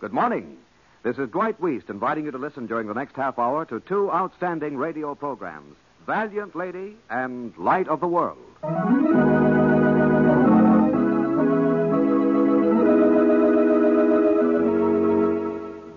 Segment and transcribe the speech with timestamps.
[0.00, 0.58] Good morning.
[1.02, 4.10] This is Dwight Weist inviting you to listen during the next half hour to two
[4.10, 8.38] outstanding radio programs Valiant Lady and Light of the World.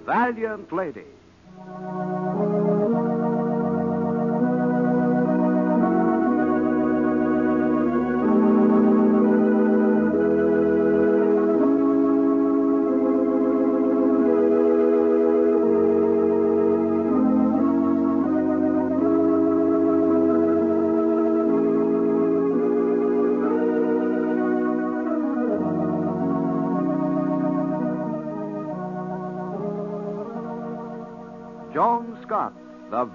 [0.05, 1.04] Valiant Lady.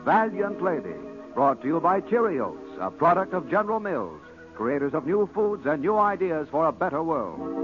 [0.05, 0.95] Valiant Lady,
[1.33, 4.21] brought to you by Cheerios, a product of General Mills,
[4.55, 7.62] creators of new foods and new ideas for a better world.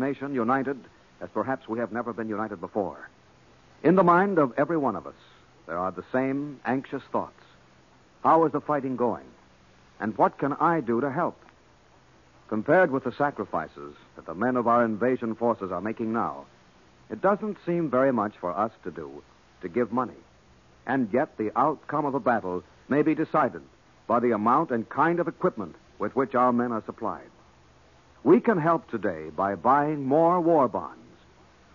[0.00, 0.78] Nation united
[1.20, 3.08] as perhaps we have never been united before.
[3.82, 5.14] In the mind of every one of us,
[5.66, 7.42] there are the same anxious thoughts.
[8.22, 9.26] How is the fighting going?
[10.00, 11.38] And what can I do to help?
[12.48, 16.46] Compared with the sacrifices that the men of our invasion forces are making now,
[17.10, 19.22] it doesn't seem very much for us to do
[19.62, 20.20] to give money.
[20.86, 23.62] And yet the outcome of a battle may be decided
[24.06, 27.30] by the amount and kind of equipment with which our men are supplied.
[28.22, 30.98] We can help today by buying more war bonds.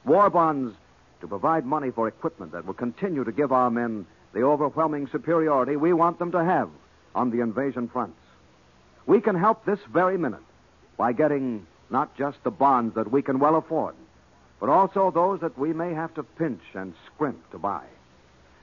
[0.03, 0.75] War bonds
[1.21, 5.75] to provide money for equipment that will continue to give our men the overwhelming superiority
[5.75, 6.69] we want them to have
[7.15, 8.19] on the invasion fronts.
[9.07, 10.43] We can help this very minute
[10.97, 13.95] by getting not just the bonds that we can well afford,
[14.59, 17.83] but also those that we may have to pinch and scrimp to buy.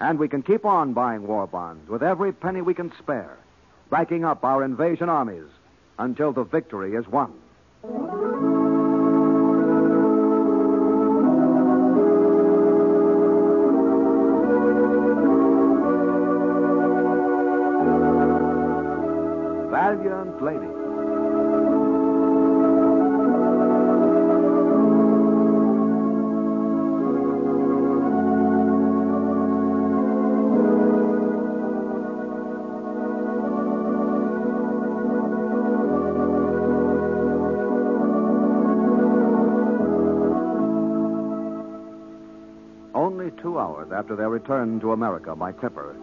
[0.00, 3.36] And we can keep on buying war bonds with every penny we can spare,
[3.90, 5.48] backing up our invasion armies
[5.98, 7.32] until the victory is won.
[19.70, 20.81] Valiant Lady.
[44.12, 45.96] After their return to America by Clipper,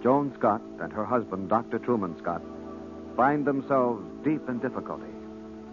[0.00, 1.80] Joan Scott and her husband, Dr.
[1.80, 2.40] Truman Scott,
[3.16, 5.10] find themselves deep in difficulty.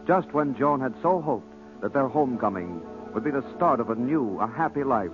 [0.08, 2.82] Just when Joan had so hoped that their homecoming
[3.14, 5.12] would be the start of a new, a happy life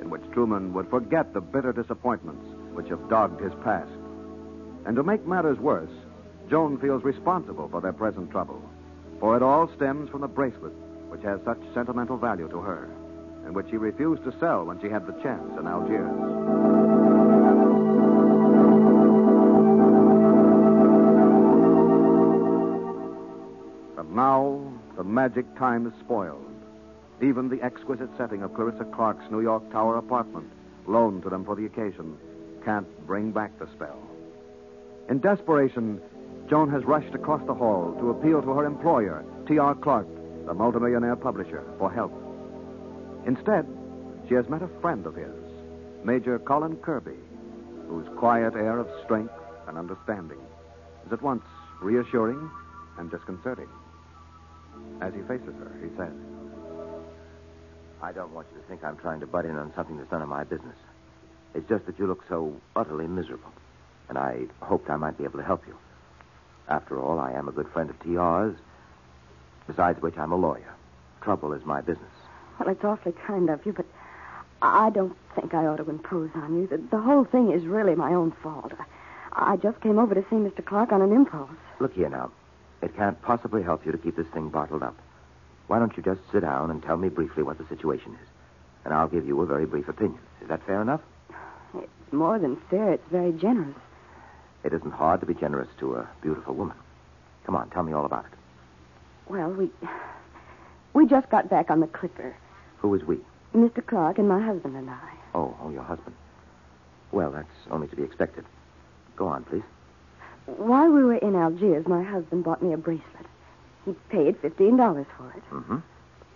[0.00, 3.90] in which Truman would forget the bitter disappointments which have dogged his past.
[4.86, 5.90] And to make matters worse,
[6.48, 8.62] Joan feels responsible for their present trouble,
[9.18, 10.74] for it all stems from the bracelet
[11.08, 12.88] which has such sentimental value to her,
[13.44, 16.10] and which she refused to sell when she had the chance in Algiers.
[23.96, 26.46] But now the magic time is spoiled.
[27.20, 30.50] Even the exquisite setting of Clarissa Clark's New York Tower apartment,
[30.86, 32.16] loaned to them for the occasion,
[32.64, 33.98] can't bring back the spell.
[35.08, 36.00] In desperation,
[36.48, 39.74] Joan has rushed across the hall to appeal to her employer, T.R.
[39.76, 40.06] Clark,
[40.46, 42.21] the multimillionaire publisher, for help.
[43.26, 43.66] Instead,
[44.28, 45.32] she has met a friend of his,
[46.04, 47.16] Major Colin Kirby,
[47.88, 49.34] whose quiet air of strength
[49.68, 50.38] and understanding
[51.06, 51.44] is at once
[51.80, 52.50] reassuring
[52.98, 53.68] and disconcerting.
[55.00, 56.12] As he faces her, he says,
[58.02, 60.22] I don't want you to think I'm trying to butt in on something that's none
[60.22, 60.76] of my business.
[61.54, 63.52] It's just that you look so utterly miserable,
[64.08, 65.76] and I hoped I might be able to help you.
[66.68, 68.54] After all, I am a good friend of T.R.'s.
[69.66, 70.74] Besides which, I'm a lawyer.
[71.20, 72.21] Trouble is my business.
[72.62, 73.86] Well, it's awfully kind of you, but
[74.62, 76.68] I don't think I ought to impose on you.
[76.68, 78.72] The, the whole thing is really my own fault.
[79.32, 80.64] I, I just came over to see Mr.
[80.64, 81.50] Clark on an impulse.
[81.80, 82.30] Look here now.
[82.80, 84.96] It can't possibly help you to keep this thing bottled up.
[85.66, 88.28] Why don't you just sit down and tell me briefly what the situation is?
[88.84, 90.20] And I'll give you a very brief opinion.
[90.40, 91.00] Is that fair enough?
[91.74, 92.92] It's more than fair.
[92.92, 93.74] It's very generous.
[94.62, 96.76] It isn't hard to be generous to a beautiful woman.
[97.44, 98.38] Come on, tell me all about it.
[99.28, 99.68] Well, we
[100.92, 102.36] we just got back on the Clipper.
[102.82, 103.18] Who is we?
[103.54, 103.84] Mr.
[103.86, 105.10] Clark and my husband and I.
[105.34, 106.16] Oh, oh, your husband.
[107.12, 108.44] Well, that's only to be expected.
[109.16, 109.62] Go on, please.
[110.46, 113.26] While we were in Algiers, my husband bought me a bracelet.
[113.84, 115.42] He paid $15 for it.
[115.50, 115.78] Mm-hmm.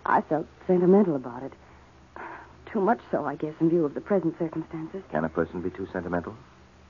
[0.05, 1.53] I felt sentimental about it.
[2.73, 5.03] Too much so, I guess, in view of the present circumstances.
[5.11, 6.37] Can a person be too sentimental?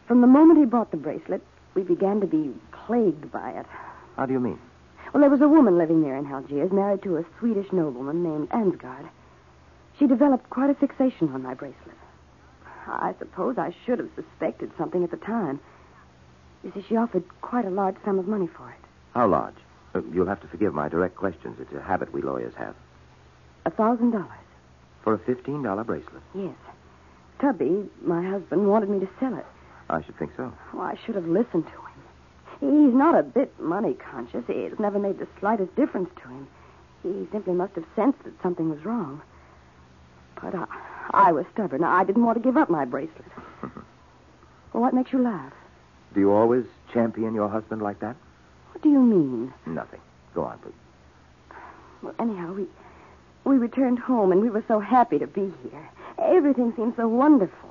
[0.07, 1.43] From the moment he bought the bracelet,
[1.75, 3.67] we began to be plagued by it.
[4.17, 4.59] How do you mean?
[5.13, 8.51] Well, there was a woman living there in Algiers, married to a Swedish nobleman named
[8.51, 9.09] Ansgard.
[9.99, 11.97] She developed quite a fixation on my bracelet.
[12.87, 15.61] I suppose I should have suspected something at the time.
[16.63, 18.77] You see, she offered quite a large sum of money for it.
[19.15, 19.55] How large?
[19.95, 21.59] Uh, you'll have to forgive my direct questions.
[21.61, 22.75] It's a habit we lawyers have.
[23.65, 24.29] A thousand dollars.
[25.03, 26.23] For a $15 bracelet.
[26.35, 26.55] Yes.
[27.41, 29.47] Tubby, my husband, wanted me to sell it.
[29.89, 30.53] I should think so.
[30.75, 32.87] Oh, I should have listened to him.
[32.87, 34.45] He's not a bit money conscious.
[34.49, 36.49] It's never made the slightest difference to him.
[37.03, 39.23] He simply must have sensed that something was wrong.
[40.41, 40.67] But I,
[41.11, 41.85] I was stubborn.
[41.85, 43.25] I didn't want to give up my bracelet.
[43.63, 45.53] well, what makes you laugh?
[46.15, 48.17] Do you always champion your husband like that?
[48.73, 49.53] What do you mean?
[49.67, 50.01] Nothing.
[50.35, 50.73] Go on, please.
[52.03, 52.67] Well, anyhow, we
[53.45, 55.89] we returned home and we were so happy to be here.
[56.19, 57.71] Everything seemed so wonderful.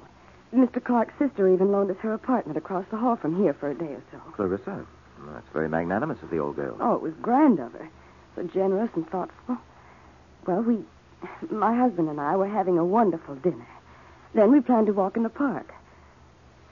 [0.53, 0.81] Mr.
[0.81, 3.93] Clark's sister even loaned us her apartment across the hall from here for a day
[3.93, 4.17] or so.
[4.33, 4.85] Clarissa.
[5.33, 6.77] That's very magnanimous of the old girl.
[6.79, 7.89] Oh, it was grand of her.
[8.35, 9.57] So generous and thoughtful.
[10.45, 10.79] Well, we,
[11.51, 13.67] my husband and I were having a wonderful dinner.
[14.33, 15.73] Then we planned to walk in the park.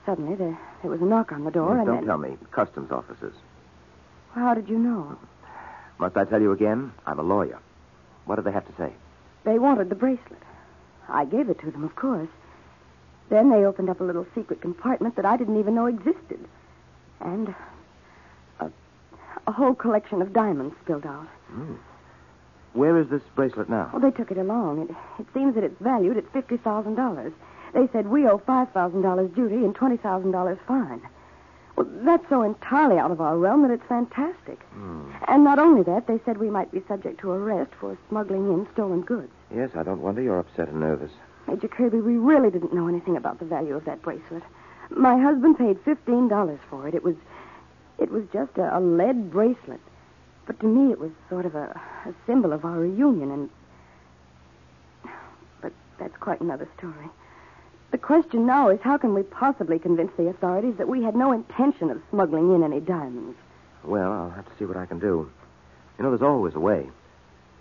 [0.06, 2.06] Suddenly, there, there was a knock on the door, and Don't then...
[2.06, 2.36] tell me.
[2.50, 3.34] Customs officers.
[4.34, 5.16] How did you know?
[5.98, 6.92] Must I tell you again?
[7.06, 7.58] I'm a lawyer.
[8.26, 8.92] What did they have to say?
[9.44, 10.42] They wanted the bracelet.
[11.08, 12.28] I gave it to them, of course.
[13.30, 16.40] Then they opened up a little secret compartment that I didn't even know existed.
[17.20, 17.54] And
[18.60, 18.70] a,
[19.46, 21.28] a whole collection of diamonds spilled out.
[21.48, 21.74] Hmm.
[22.74, 23.88] Where is this bracelet now?
[23.92, 24.82] Well, they took it along.
[24.82, 24.90] It,
[25.20, 27.32] it seems that it's valued at $50,000.
[27.72, 31.00] They said we owe $5,000 duty and $20,000 fine.
[31.76, 34.60] Well, that's so entirely out of our realm that it's fantastic.
[34.74, 35.10] Hmm.
[35.26, 38.68] And not only that, they said we might be subject to arrest for smuggling in
[38.72, 39.32] stolen goods.
[39.54, 41.10] Yes, I don't wonder you're upset and nervous.
[41.48, 44.42] Major Kirby, we really didn't know anything about the value of that bracelet.
[44.90, 46.94] My husband paid fifteen dollars for it.
[46.94, 47.16] It was,
[47.98, 49.80] it was just a, a lead bracelet,
[50.46, 53.30] but to me it was sort of a, a symbol of our reunion.
[53.30, 53.50] And,
[55.60, 57.08] but that's quite another story.
[57.90, 61.32] The question now is how can we possibly convince the authorities that we had no
[61.32, 63.36] intention of smuggling in any diamonds?
[63.84, 65.30] Well, I'll have to see what I can do.
[65.98, 66.88] You know, there's always a way.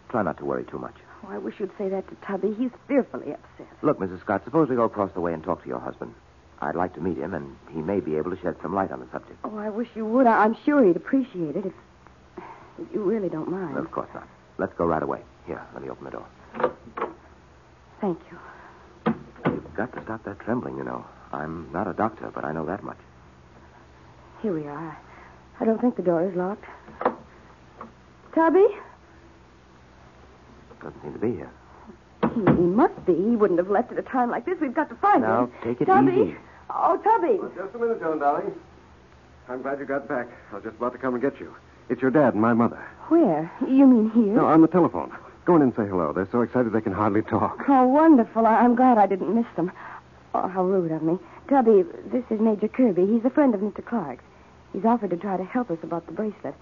[0.10, 0.96] Try not to worry too much.
[1.24, 2.54] Oh, I wish you'd say that to Tubby.
[2.58, 3.68] He's fearfully upset.
[3.82, 4.22] Look, Mrs.
[4.22, 6.14] Scott, suppose we go across the way and talk to your husband.
[6.62, 9.00] I'd like to meet him, and he may be able to shed some light on
[9.02, 9.38] the subject.
[9.44, 10.26] Oh, I wish you would.
[10.28, 11.74] I- I'm sure he'd appreciate it if
[12.94, 13.78] you really don't mind.
[13.78, 14.28] Of course not.
[14.58, 15.22] Let's go right away.
[15.46, 16.26] Here, let me open the door.
[18.02, 19.14] Thank you.
[19.46, 21.06] You've got to stop that trembling, you know.
[21.32, 22.98] I'm not a doctor, but I know that much.
[24.42, 24.98] Here we are.
[25.60, 26.66] I don't think the door is locked.
[28.36, 28.66] Tubby?
[30.82, 31.50] Doesn't seem to be here.
[32.34, 33.14] He, he must be.
[33.14, 34.58] He wouldn't have left at a time like this.
[34.60, 35.52] We've got to find Now, him.
[35.52, 36.12] Now, take it Tubby?
[36.12, 36.36] easy.
[36.70, 37.40] Oh, Tubby.
[37.56, 38.52] Just a minute, Joan, darling.
[39.48, 40.28] I'm glad you got back.
[40.52, 41.54] I was just about to come and get you.
[41.90, 42.78] It's your dad and my mother.
[43.10, 43.52] Where?
[43.68, 44.34] You mean here?
[44.36, 45.12] No, on the telephone.
[45.46, 46.14] Go in and say hello.
[46.14, 47.66] They're so excited they can hardly talk.
[47.68, 48.46] Oh, wonderful.
[48.48, 49.72] I- I'm glad I didn't miss them.
[50.34, 51.20] Oh, how rude of me.
[51.50, 53.06] Tubby, this is Major Kirby.
[53.06, 53.84] He's a friend of Mr.
[53.86, 54.24] Clark's.
[54.72, 56.56] He's offered to try to help us about the bracelet.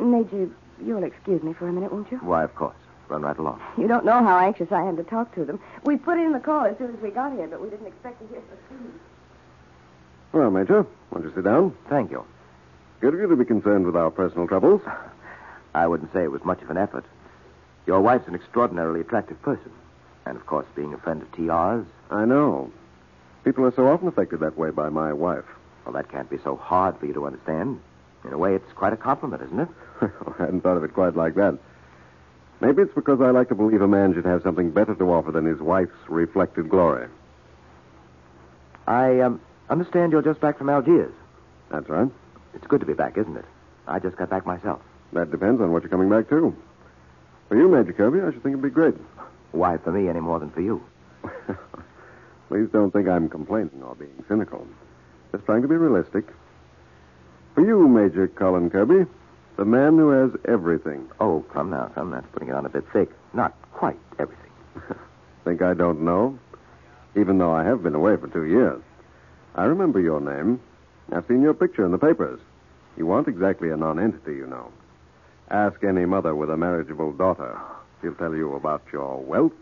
[0.00, 0.50] Major,
[0.84, 2.18] you'll excuse me for a minute, won't you?
[2.18, 2.74] Why, of course.
[3.08, 3.60] Run right along.
[3.78, 5.60] You don't know how anxious I am to talk to them.
[5.84, 8.18] We put in the call as soon as we got here, but we didn't expect
[8.20, 9.00] to hear so soon.
[10.32, 11.74] Well, Major, won't you sit down?
[11.88, 12.24] Thank you.
[13.04, 14.80] Good of you to be concerned with our personal troubles.
[15.74, 17.04] I wouldn't say it was much of an effort.
[17.86, 19.72] Your wife's an extraordinarily attractive person.
[20.24, 22.72] And, of course, being a friend of TR's, I know.
[23.44, 25.44] People are so often affected that way by my wife.
[25.84, 27.78] well, that can't be so hard for you to understand.
[28.24, 29.68] In a way, it's quite a compliment, isn't it?
[30.00, 30.08] I
[30.38, 31.58] hadn't thought of it quite like that.
[32.62, 35.30] Maybe it's because I like to believe a man should have something better to offer
[35.30, 37.08] than his wife's reflected glory.
[38.86, 41.12] I um, understand you're just back from Algiers.
[41.70, 42.08] That's right.
[42.54, 43.44] It's good to be back, isn't it?
[43.86, 44.80] I just got back myself.
[45.12, 46.54] That depends on what you're coming back to.
[47.48, 48.94] For you, Major Kirby, I should think it'd be great.
[49.52, 50.82] Why for me any more than for you?
[52.48, 54.66] Please don't think I'm complaining or being cynical.
[55.32, 56.24] Just trying to be realistic.
[57.54, 59.08] For you, Major Colin Kirby,
[59.56, 61.08] the man who has everything.
[61.20, 62.10] Oh, come now, come.
[62.10, 63.10] That's putting it on a bit thick.
[63.32, 64.50] Not quite everything.
[65.44, 66.38] Think I don't know?
[67.16, 68.82] Even though I have been away for two years.
[69.54, 70.60] I remember your name.
[71.12, 72.40] I've seen your picture in the papers.
[72.96, 74.70] You aren't exactly a nonentity, you know.
[75.50, 77.60] Ask any mother with a marriageable daughter.
[78.00, 79.52] She'll tell you about your wealth,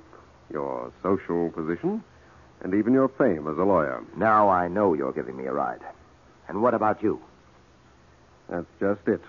[0.51, 2.03] your social position,
[2.61, 4.03] and even your fame as a lawyer.
[4.17, 5.81] Now I know you're giving me a ride.
[6.49, 7.21] And what about you?
[8.49, 9.23] That's just it.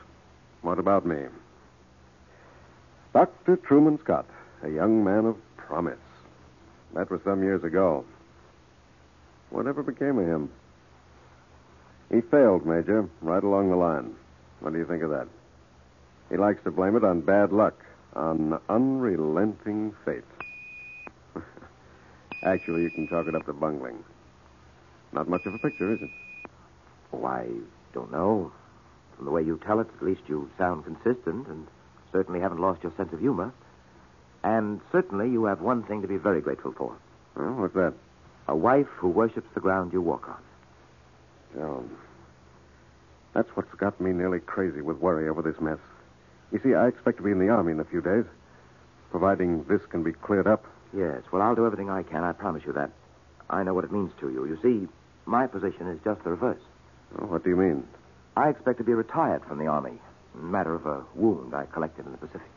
[0.62, 1.25] What about me?
[3.13, 3.58] Dr.
[3.58, 4.25] Truman Scott,
[4.63, 5.98] a young man of promise.
[6.93, 8.05] That was some years ago.
[9.50, 10.50] Whatever became of him?
[12.13, 14.13] He failed, Major, right along the line.
[14.60, 15.27] What do you think of that?
[16.29, 17.74] He likes to blame it on bad luck,
[18.15, 20.24] on unrelenting fate.
[22.43, 24.03] Actually, you can chalk it up to bungling.
[25.12, 26.10] Not much of a picture, is it?
[27.13, 27.48] Oh, I
[27.93, 28.51] don't know.
[29.15, 31.67] From the way you tell it, at least you sound consistent and
[32.12, 33.51] certainly haven't lost your sense of humor.
[34.43, 36.96] And certainly you have one thing to be very grateful for
[37.36, 37.93] Well, what's that?
[38.48, 40.38] a wife who worships the ground you walk on.
[41.53, 41.89] Joan.
[43.33, 45.79] That's what's got me nearly crazy with worry over this mess.
[46.51, 48.25] You see, I expect to be in the Army in a few days.
[49.12, 50.65] Providing this can be cleared up.
[50.95, 52.24] Yes, well, I'll do everything I can.
[52.24, 52.91] I promise you that.
[53.50, 54.45] I know what it means to you.
[54.45, 54.88] You see,
[55.25, 56.62] my position is just the reverse.
[57.19, 57.88] Oh, what do you mean?
[58.38, 60.00] I expect to be retired from the Army.
[60.36, 62.50] Matter of a wound I collected in the Pacific.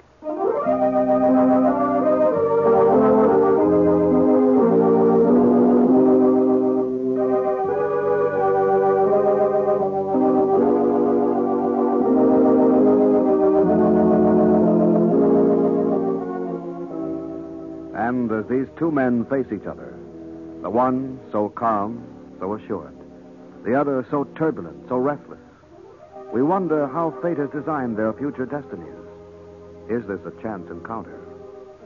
[18.78, 19.94] Two men face each other,
[20.62, 22.04] the one so calm,
[22.38, 22.94] so assured,
[23.64, 25.38] the other so turbulent, so restless,
[26.32, 28.92] we wonder how fate has designed their future destinies.
[29.88, 31.18] Is this a chance encounter?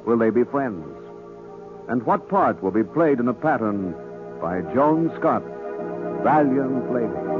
[0.06, 0.86] Will they be friends?
[1.88, 3.94] And what part will be played in the pattern
[4.40, 5.42] by Joan Scott,
[6.22, 7.30] Valiant Lady?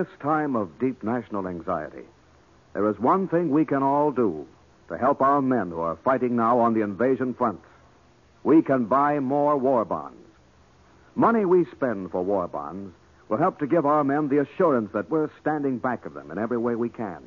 [0.00, 2.04] This time of deep national anxiety,
[2.72, 4.46] there is one thing we can all do
[4.88, 7.66] to help our men who are fighting now on the invasion fronts.
[8.42, 10.16] We can buy more war bonds.
[11.14, 12.94] Money we spend for war bonds
[13.28, 16.38] will help to give our men the assurance that we're standing back of them in
[16.38, 17.22] every way we can.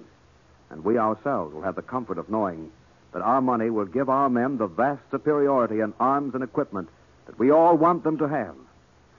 [0.72, 2.72] And we ourselves will have the comfort of knowing
[3.12, 6.90] that our money will give our men the vast superiority in arms and equipment
[7.28, 8.56] that we all want them to have.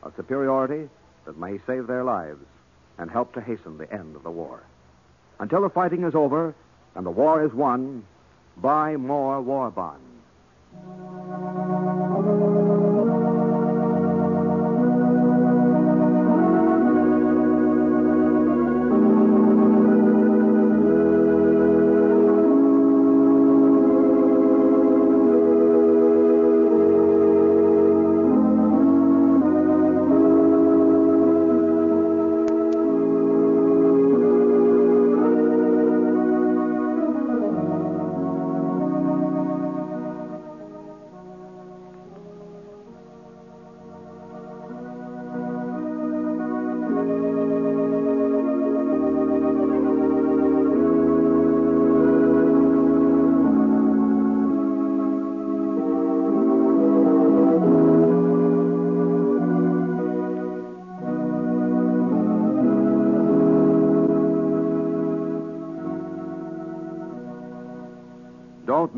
[0.02, 0.88] A superiority
[1.24, 2.40] that may save their lives
[2.98, 4.62] and help to hasten the end of the war.
[5.40, 6.54] Until the fighting is over
[6.94, 8.04] and the war is won,
[8.56, 10.00] buy more war bonds.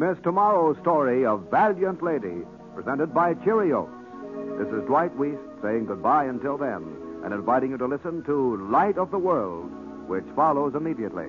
[0.06, 2.42] Miss tomorrow's story of Valiant Lady,
[2.76, 3.90] presented by Cheerios.
[4.56, 8.98] This is Dwight Weist saying goodbye until then, and inviting you to listen to Light
[8.98, 9.68] of the World,
[10.06, 11.26] which follows immediately.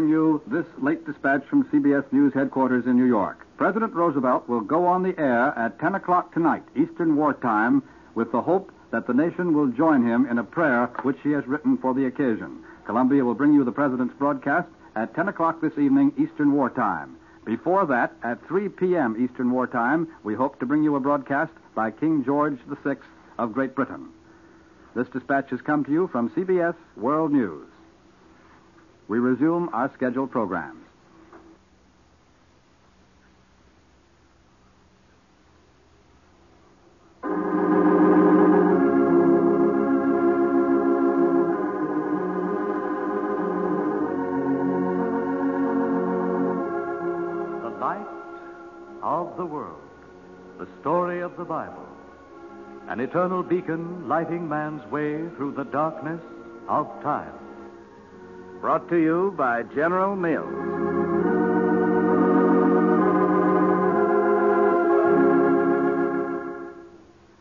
[0.00, 3.46] Bring you this late dispatch from CBS News headquarters in New York.
[3.58, 7.82] President Roosevelt will go on the air at 10 o'clock tonight, Eastern Wartime,
[8.14, 11.46] with the hope that the nation will join him in a prayer which he has
[11.46, 12.64] written for the occasion.
[12.86, 17.16] Columbia will bring you the President's broadcast at 10 o'clock this evening, Eastern Wartime.
[17.44, 19.22] Before that, at 3 p.m.
[19.22, 22.96] Eastern Wartime, we hope to bring you a broadcast by King George VI
[23.38, 24.08] of Great Britain.
[24.96, 27.69] This dispatch has come to you from CBS World News
[29.10, 30.76] we resume our scheduled programs.
[51.40, 51.88] the Bible,
[52.88, 56.20] an eternal beacon lighting man's way through the darkness
[56.68, 57.39] of time.
[58.60, 60.52] Brought to you by General Mills.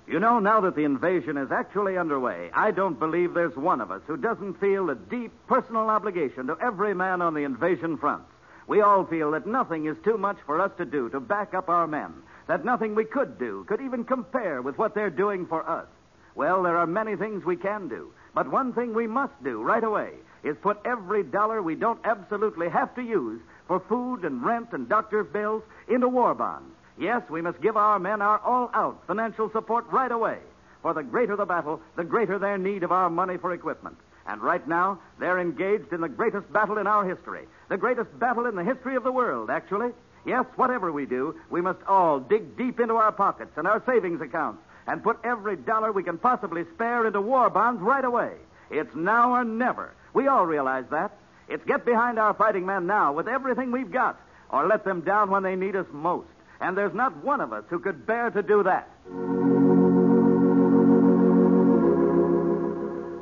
[0.07, 3.91] You know, now that the invasion is actually underway, I don't believe there's one of
[3.91, 8.23] us who doesn't feel a deep personal obligation to every man on the invasion front.
[8.67, 11.67] We all feel that nothing is too much for us to do to back up
[11.67, 12.13] our men,
[12.47, 15.87] that nothing we could do could even compare with what they're doing for us.
[16.33, 19.83] Well, there are many things we can do, but one thing we must do right
[19.83, 24.69] away is put every dollar we don't absolutely have to use for food and rent
[24.71, 26.73] and doctor's bills into war bonds.
[26.97, 30.39] Yes, we must give our men our all out financial support right away.
[30.81, 33.97] For the greater the battle, the greater their need of our money for equipment.
[34.25, 37.45] And right now, they're engaged in the greatest battle in our history.
[37.69, 39.91] The greatest battle in the history of the world, actually.
[40.25, 44.21] Yes, whatever we do, we must all dig deep into our pockets and our savings
[44.21, 48.33] accounts and put every dollar we can possibly spare into war bonds right away.
[48.69, 49.93] It's now or never.
[50.13, 51.17] We all realize that.
[51.47, 55.31] It's get behind our fighting men now with everything we've got, or let them down
[55.31, 56.27] when they need us most.
[56.61, 58.89] And there's not one of us who could bear to do that.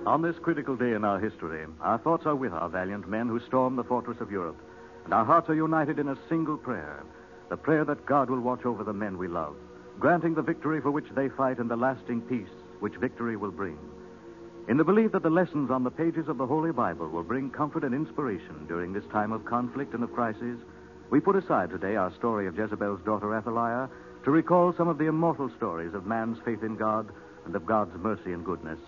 [0.07, 3.39] On this critical day in our history, our thoughts are with our valiant men who
[3.41, 4.59] stormed the fortress of Europe,
[5.05, 7.03] and our hearts are united in a single prayer
[7.49, 9.55] the prayer that God will watch over the men we love,
[9.99, 13.77] granting the victory for which they fight and the lasting peace which victory will bring.
[14.67, 17.49] In the belief that the lessons on the pages of the Holy Bible will bring
[17.49, 20.59] comfort and inspiration during this time of conflict and of crisis,
[21.09, 23.87] we put aside today our story of Jezebel's daughter Athaliah
[24.25, 27.09] to recall some of the immortal stories of man's faith in God
[27.45, 28.79] and of God's mercy and goodness.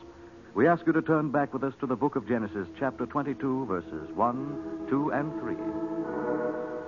[0.53, 3.65] We ask you to turn back with us to the book of Genesis, chapter 22,
[3.67, 5.55] verses 1, 2, and 3.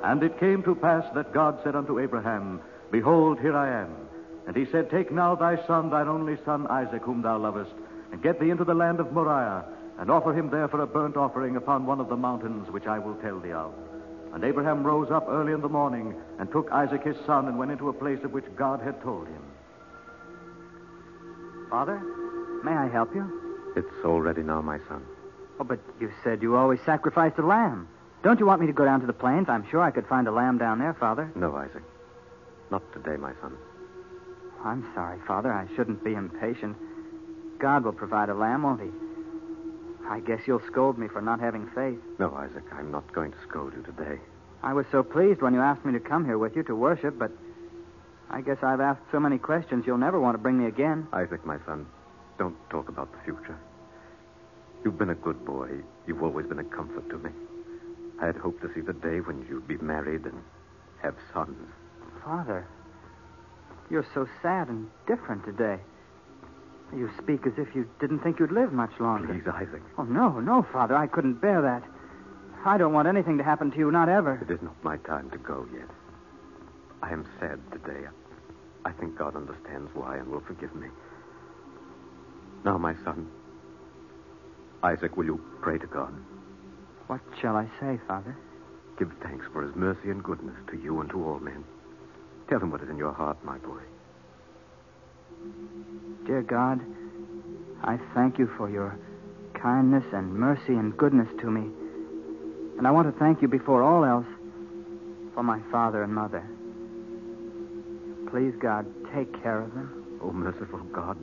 [0.03, 2.59] And it came to pass that God said unto Abraham,
[2.91, 3.95] Behold, here I am.
[4.47, 7.71] And he said, Take now thy son, thine only son Isaac, whom thou lovest,
[8.11, 9.65] and get thee into the land of Moriah,
[9.99, 12.99] and offer him there for a burnt offering upon one of the mountains which I
[12.99, 13.73] will tell thee of.
[14.33, 17.71] And Abraham rose up early in the morning, and took Isaac his son, and went
[17.71, 19.43] into a place of which God had told him.
[21.69, 22.01] Father,
[22.63, 23.73] may I help you?
[23.75, 25.05] It's all ready now, my son.
[25.59, 27.87] Oh, but you said you always sacrificed a lamb.
[28.23, 29.49] Don't you want me to go down to the plains?
[29.49, 31.31] I'm sure I could find a lamb down there, Father.
[31.35, 31.83] No, Isaac.
[32.69, 33.57] Not today, my son.
[34.63, 35.51] I'm sorry, Father.
[35.51, 36.77] I shouldn't be impatient.
[37.61, 38.89] God will provide a lamb, won't he?
[40.09, 41.99] I guess you'll scold me for not having faith.
[42.17, 44.19] No, Isaac, I'm not going to scold you today.
[44.63, 47.19] I was so pleased when you asked me to come here with you to worship,
[47.19, 47.31] but
[48.31, 51.07] I guess I've asked so many questions you'll never want to bring me again.
[51.13, 51.85] Isaac, my son,
[52.39, 53.57] don't talk about the future.
[54.83, 55.69] You've been a good boy.
[56.07, 57.29] You've always been a comfort to me.
[58.19, 60.41] I had hoped to see the day when you'd be married and
[61.03, 61.69] have sons.
[62.25, 62.67] Father,
[63.91, 65.79] you're so sad and different today.
[66.93, 69.27] You speak as if you didn't think you'd live much longer.
[69.27, 69.81] Please, Isaac.
[69.97, 70.95] Oh, no, no, Father.
[70.95, 71.83] I couldn't bear that.
[72.65, 74.39] I don't want anything to happen to you, not ever.
[74.47, 75.87] It is not my time to go yet.
[77.01, 78.07] I am sad today.
[78.85, 80.87] I think God understands why and will forgive me.
[82.63, 83.27] Now, my son,
[84.83, 86.13] Isaac, will you pray to God?
[87.07, 88.35] What shall I say, Father?
[88.99, 91.63] Give thanks for his mercy and goodness to you and to all men.
[92.49, 93.81] Tell him what is in your heart, my boy.
[96.25, 96.79] Dear God,
[97.83, 98.97] I thank you for your
[99.53, 101.69] kindness and mercy and goodness to me.
[102.77, 104.27] And I want to thank you before all else
[105.33, 106.43] for my father and mother.
[108.29, 110.19] Please, God, take care of them.
[110.21, 111.17] Oh, merciful God,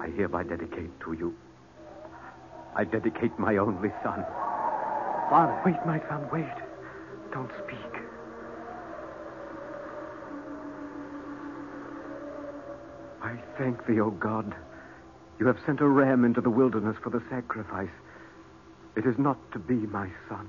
[0.00, 1.34] I hereby dedicate to you.
[2.76, 4.24] I dedicate my only son.
[5.30, 5.60] Father.
[5.64, 6.52] Wait, my son, wait.
[7.32, 7.93] Don't speak.
[13.24, 14.54] I thank thee, O God.
[15.40, 17.88] You have sent a ram into the wilderness for the sacrifice.
[18.96, 20.48] It is not to be my son.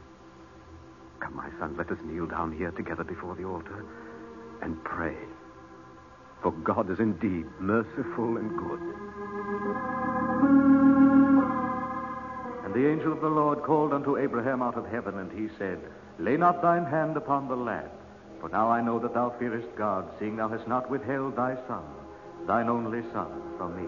[1.22, 3.86] Come, my son, let us kneel down here together before the altar
[4.62, 5.16] and pray.
[6.42, 8.82] For God is indeed merciful and good.
[12.66, 15.80] And the angel of the Lord called unto Abraham out of heaven, and he said,
[16.20, 17.90] Lay not thine hand upon the lad,
[18.42, 21.84] for now I know that thou fearest God, seeing thou hast not withheld thy son,
[22.48, 23.88] thine only son, from me.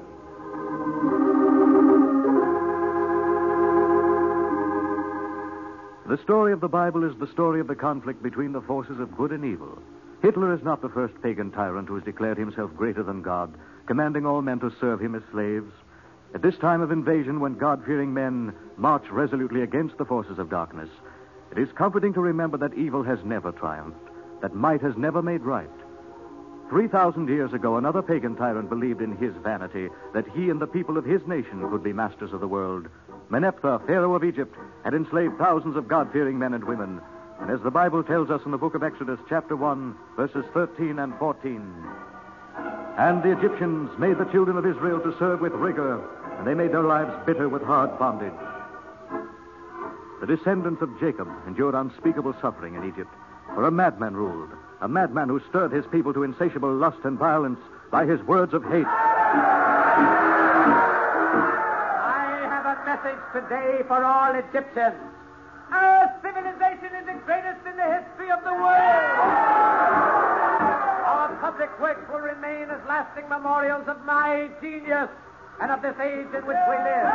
[6.08, 9.16] The story of the Bible is the story of the conflict between the forces of
[9.18, 9.78] good and evil.
[10.22, 13.54] Hitler is not the first pagan tyrant who has declared himself greater than God,
[13.86, 15.72] commanding all men to serve him as slaves.
[16.34, 20.50] At this time of invasion, when God fearing men march resolutely against the forces of
[20.50, 20.90] darkness,
[21.52, 24.00] it is comforting to remember that evil has never triumphed,
[24.42, 25.70] that might has never made right.
[26.70, 30.68] Three thousand years ago, another pagan tyrant believed in his vanity that he and the
[30.68, 32.88] people of his nation could be masters of the world.
[33.30, 34.54] Meneptah, Pharaoh of Egypt,
[34.84, 37.00] had enslaved thousands of God fearing men and women.
[37.40, 41.00] And as the Bible tells us in the book of Exodus, chapter 1, verses 13
[41.00, 41.74] and 14,
[42.98, 46.04] and the Egyptians made the children of Israel to serve with rigor,
[46.38, 48.34] and they made their lives bitter with hard bondage.
[50.20, 53.14] The descendants of Jacob endured unspeakable suffering in Egypt,
[53.54, 54.50] for a madman ruled,
[54.82, 57.60] a madman who stirred his people to insatiable lust and violence
[57.92, 58.86] by his words of hate.
[58.86, 58.92] I
[62.50, 64.96] have a message today for all Egyptians.
[65.72, 69.18] Our civilization is the greatest in the history of the world.
[71.08, 75.10] Our public works will remain as lasting memorials of my genius
[75.60, 77.10] and of this age in which we live.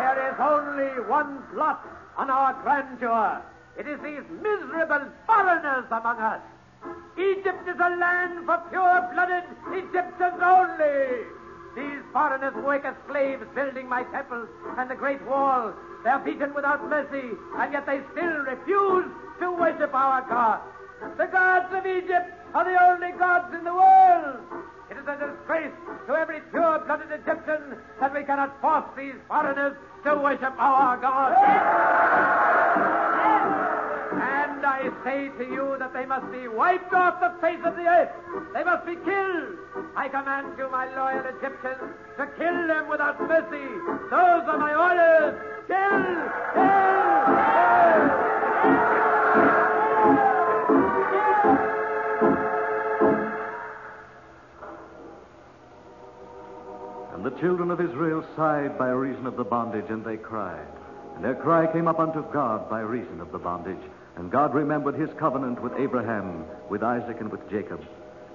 [0.00, 1.84] There is only one blot
[2.16, 3.42] on our grandeur.
[3.78, 6.40] It is these miserable foreigners among us.
[7.18, 11.24] Egypt is a land for pure-blooded Egyptians only.
[11.76, 15.74] These foreigners work as slaves building my temples and the Great Wall.
[16.04, 19.06] They're beaten without mercy, and yet they still refuse
[19.40, 20.62] to worship our gods.
[21.18, 24.40] The gods of Egypt are the only gods in the world.
[24.88, 25.74] It is a disgrace
[26.06, 31.34] to every pure-blooded Egyptian that we cannot force these foreigners to worship our gods.
[34.22, 37.82] And I say to you that they must be wiped off the face of the
[37.82, 38.10] earth.
[38.54, 39.58] They must be killed.
[39.96, 43.66] I command you, my loyal Egyptians, to kill them without mercy.
[44.10, 45.34] Those are my orders.
[45.66, 46.06] Kill!
[46.54, 47.45] Kill!
[57.26, 60.68] The children of Israel sighed by reason of the bondage, and they cried.
[61.16, 63.82] And their cry came up unto God by reason of the bondage.
[64.14, 67.84] And God remembered his covenant with Abraham, with Isaac, and with Jacob.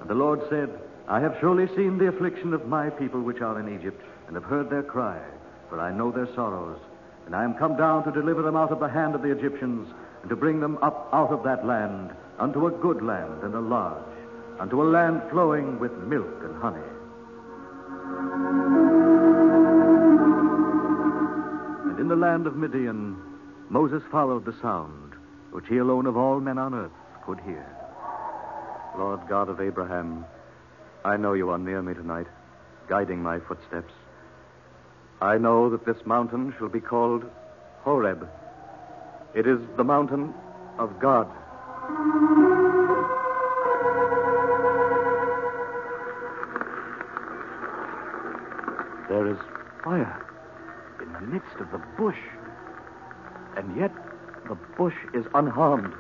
[0.02, 0.70] And the Lord said,
[1.08, 4.44] I have surely seen the affliction of my people which are in Egypt, and have
[4.44, 5.22] heard their cry,
[5.70, 6.82] for I know their sorrows.
[7.26, 9.88] And I am come down to deliver them out of the hand of the Egyptians,
[10.20, 13.62] and to bring them up out of that land unto a good land and a
[13.62, 14.04] large,
[14.60, 16.91] unto a land flowing with milk and honey.
[21.90, 23.18] And in the land of Midian,
[23.70, 25.14] Moses followed the sound,
[25.52, 26.92] which he alone of all men on earth
[27.26, 27.66] could hear.
[28.98, 30.26] Lord God of Abraham,
[31.06, 32.28] I know you are near me tonight,
[32.88, 33.94] guiding my footsteps.
[35.22, 37.24] I know that this mountain shall be called
[37.84, 38.28] Horeb.
[39.34, 40.34] It is the mountain
[40.78, 41.28] of God.
[49.12, 49.38] There is
[49.84, 50.26] fire
[51.02, 52.16] in the midst of the bush.
[53.58, 53.92] And yet
[54.48, 55.92] the bush is unharmed.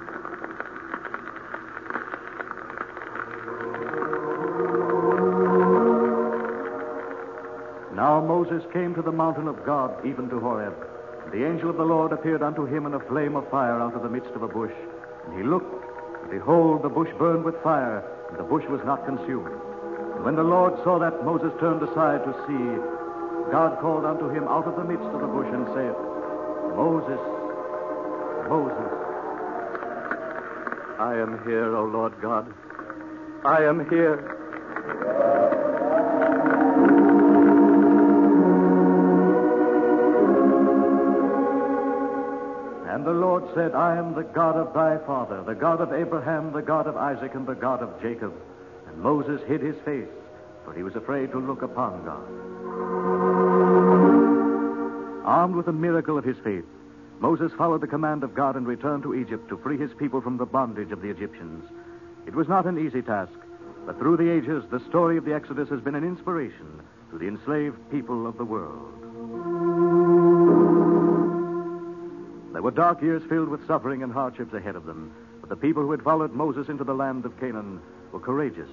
[7.94, 10.74] Now Moses came to the mountain of God, even to Horeb.
[11.26, 13.94] And the angel of the Lord appeared unto him in a flame of fire out
[13.94, 14.72] of the midst of a bush.
[15.28, 15.84] And he looked,
[16.22, 19.52] and behold, the bush burned with fire, and the bush was not consumed.
[20.16, 23.01] And when the Lord saw that Moses turned aside to see,
[23.52, 25.94] God called unto him out of the midst of the bush and said,
[26.74, 27.20] Moses,
[28.48, 28.92] Moses.
[30.98, 32.54] I am here, O Lord God.
[33.44, 34.38] I am here.
[42.88, 46.54] And the Lord said, I am the God of thy father, the God of Abraham,
[46.54, 48.34] the God of Isaac, and the God of Jacob.
[48.88, 50.08] And Moses hid his face,
[50.64, 52.51] for he was afraid to look upon God.
[55.24, 56.66] Armed with the miracle of his faith,
[57.20, 60.38] Moses followed the command of God and returned to Egypt to free his people from
[60.38, 61.64] the bondage of the Egyptians.
[62.26, 63.34] It was not an easy task,
[63.86, 66.82] but through the ages, the story of the Exodus has been an inspiration
[67.12, 68.94] to the enslaved people of the world.
[72.54, 75.84] There were dark years filled with suffering and hardships ahead of them, but the people
[75.84, 77.80] who had followed Moses into the land of Canaan
[78.12, 78.70] were courageous.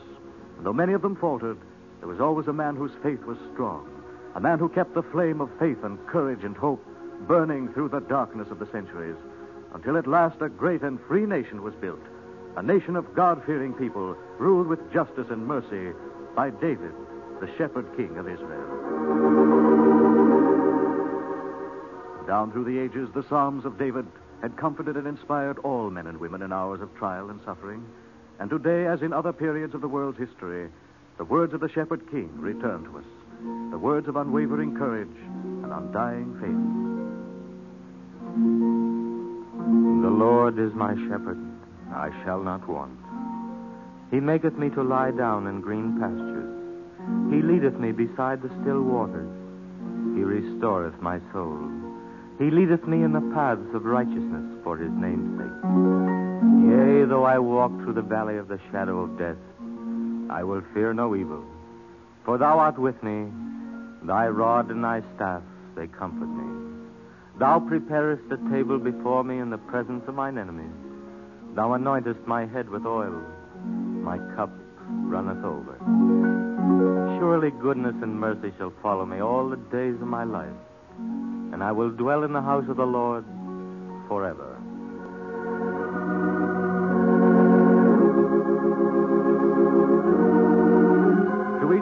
[0.56, 1.58] And though many of them faltered,
[2.00, 3.88] there was always a man whose faith was strong,
[4.34, 6.84] a man who kept the flame of faith and courage and hope
[7.26, 9.16] burning through the darkness of the centuries,
[9.74, 12.00] until at last a great and free nation was built,
[12.56, 15.92] a nation of God fearing people ruled with justice and mercy
[16.34, 16.92] by David,
[17.40, 18.66] the shepherd king of Israel.
[22.26, 24.06] Down through the ages, the Psalms of David
[24.42, 27.84] had comforted and inspired all men and women in hours of trial and suffering.
[28.38, 30.68] And today, as in other periods of the world's history,
[31.16, 33.04] the words of the Shepherd King return to us.
[33.70, 35.16] The words of unwavering courage
[35.62, 36.78] and undying faith.
[40.02, 41.38] The Lord is my shepherd.
[41.92, 42.98] I shall not want.
[44.10, 46.54] He maketh me to lie down in green pastures.
[47.30, 49.28] He leadeth me beside the still waters.
[50.14, 51.70] He restoreth my soul.
[52.38, 55.58] He leadeth me in the paths of righteousness for his name's sake.
[56.70, 59.36] Yea, though I walk through the valley of the shadow of death,
[60.30, 61.44] I will fear no evil.
[62.24, 63.30] For thou art with me,
[64.02, 65.42] thy rod and thy staff,
[65.74, 66.58] they comfort me.
[67.38, 70.74] Thou preparest a table before me in the presence of mine enemies.
[71.54, 73.22] Thou anointest my head with oil.
[73.64, 74.50] My cup
[74.88, 75.78] runneth over.
[77.18, 80.54] Surely goodness and mercy shall follow me all the days of my life,
[80.98, 83.24] and I will dwell in the house of the Lord
[84.08, 84.57] forever.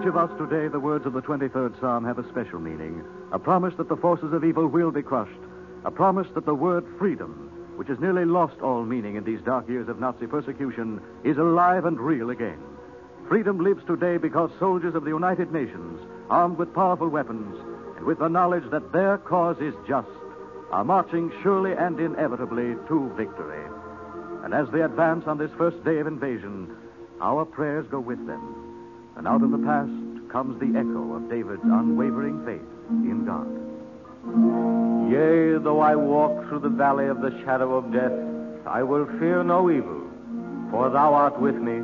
[0.06, 3.02] Each of us today, the words of the 23rd Psalm have a special meaning.
[3.32, 5.40] A promise that the forces of evil will be crushed.
[5.84, 9.68] A promise that the word freedom, which has nearly lost all meaning in these dark
[9.68, 12.60] years of Nazi persecution, is alive and real again.
[13.28, 15.98] Freedom lives today because soldiers of the United Nations,
[16.30, 17.56] armed with powerful weapons
[17.96, 20.06] and with the knowledge that their cause is just,
[20.70, 23.66] are marching surely and inevitably to victory.
[24.44, 26.76] And as they advance on this first day of invasion,
[27.20, 28.65] our prayers go with them.
[29.16, 29.90] And out of the past
[30.30, 33.48] comes the echo of David's unwavering faith in God.
[35.10, 38.12] Yea, though I walk through the valley of the shadow of death,
[38.66, 40.02] I will fear no evil,
[40.70, 41.80] for thou art with me.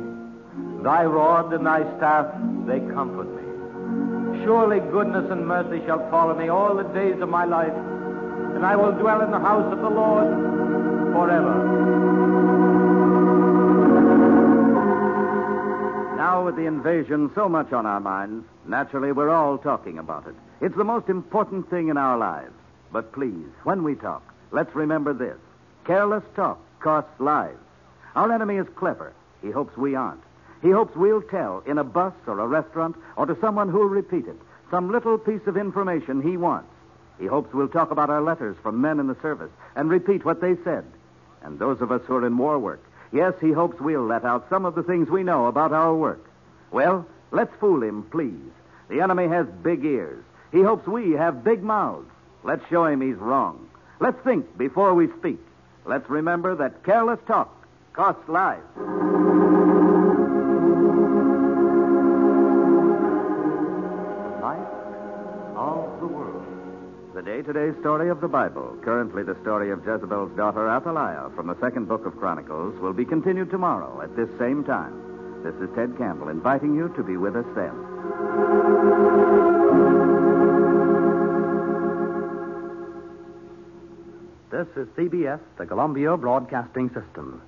[0.83, 2.27] Thy rod and thy staff,
[2.67, 4.43] they comfort me.
[4.43, 8.75] Surely goodness and mercy shall follow me all the days of my life, and I
[8.75, 10.27] will dwell in the house of the Lord
[11.13, 12.12] forever.
[16.33, 20.33] Now, with the invasion so much on our minds, naturally we're all talking about it.
[20.61, 22.55] It's the most important thing in our lives.
[22.91, 25.37] But please, when we talk, let's remember this
[25.85, 27.59] careless talk costs lives.
[28.15, 29.13] Our enemy is clever.
[29.43, 30.23] He hopes we aren't.
[30.63, 34.25] He hopes we'll tell in a bus or a restaurant or to someone who'll repeat
[34.25, 34.39] it
[34.71, 36.73] some little piece of information he wants.
[37.19, 40.41] He hopes we'll talk about our letters from men in the service and repeat what
[40.41, 40.83] they said.
[41.43, 44.49] And those of us who are in war work, yes, he hopes we'll let out
[44.49, 46.29] some of the things we know about our work.
[46.71, 48.51] Well, let's fool him, please.
[48.89, 50.23] The enemy has big ears.
[50.51, 52.09] He hopes we have big mouths.
[52.43, 53.69] Let's show him he's wrong.
[53.99, 55.39] Let's think before we speak.
[55.85, 57.55] Let's remember that careless talk
[57.93, 59.42] costs lives.
[67.45, 71.29] The day to day story of the Bible, currently the story of Jezebel's daughter Athaliah
[71.35, 74.93] from the second book of Chronicles, will be continued tomorrow at this same time.
[75.43, 77.73] This is Ted Campbell inviting you to be with us then.
[84.49, 87.41] This is CBS, the Columbia Broadcasting System.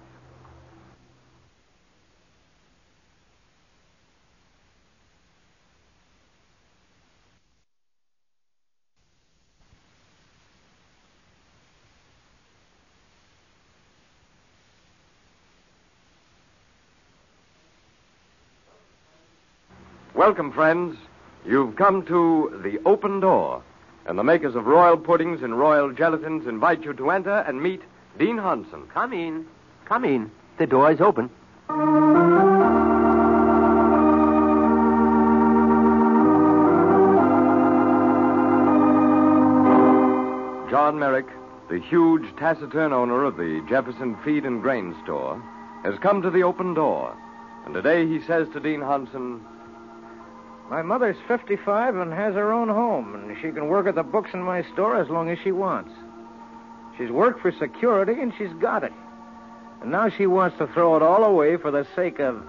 [20.16, 20.98] Welcome, friends.
[21.46, 23.62] You've come to the open door,
[24.06, 27.82] and the makers of royal puddings and royal gelatins invite you to enter and meet
[28.18, 28.88] Dean Hansen.
[28.94, 29.46] Come in.
[29.84, 30.32] Come in.
[30.58, 31.30] The door is open.
[40.72, 41.28] John Merrick,
[41.70, 45.44] the huge, taciturn owner of the Jefferson Feed and Grain Store,
[45.84, 47.14] has come to the open door.
[47.66, 49.46] And today he says to Dean Hansen,
[50.70, 54.32] My mother's 55 and has her own home, and she can work at the books
[54.34, 55.92] in my store as long as she wants.
[56.98, 58.94] She's worked for security, and she's got it.
[59.82, 62.44] And now she wants to throw it all away for the sake of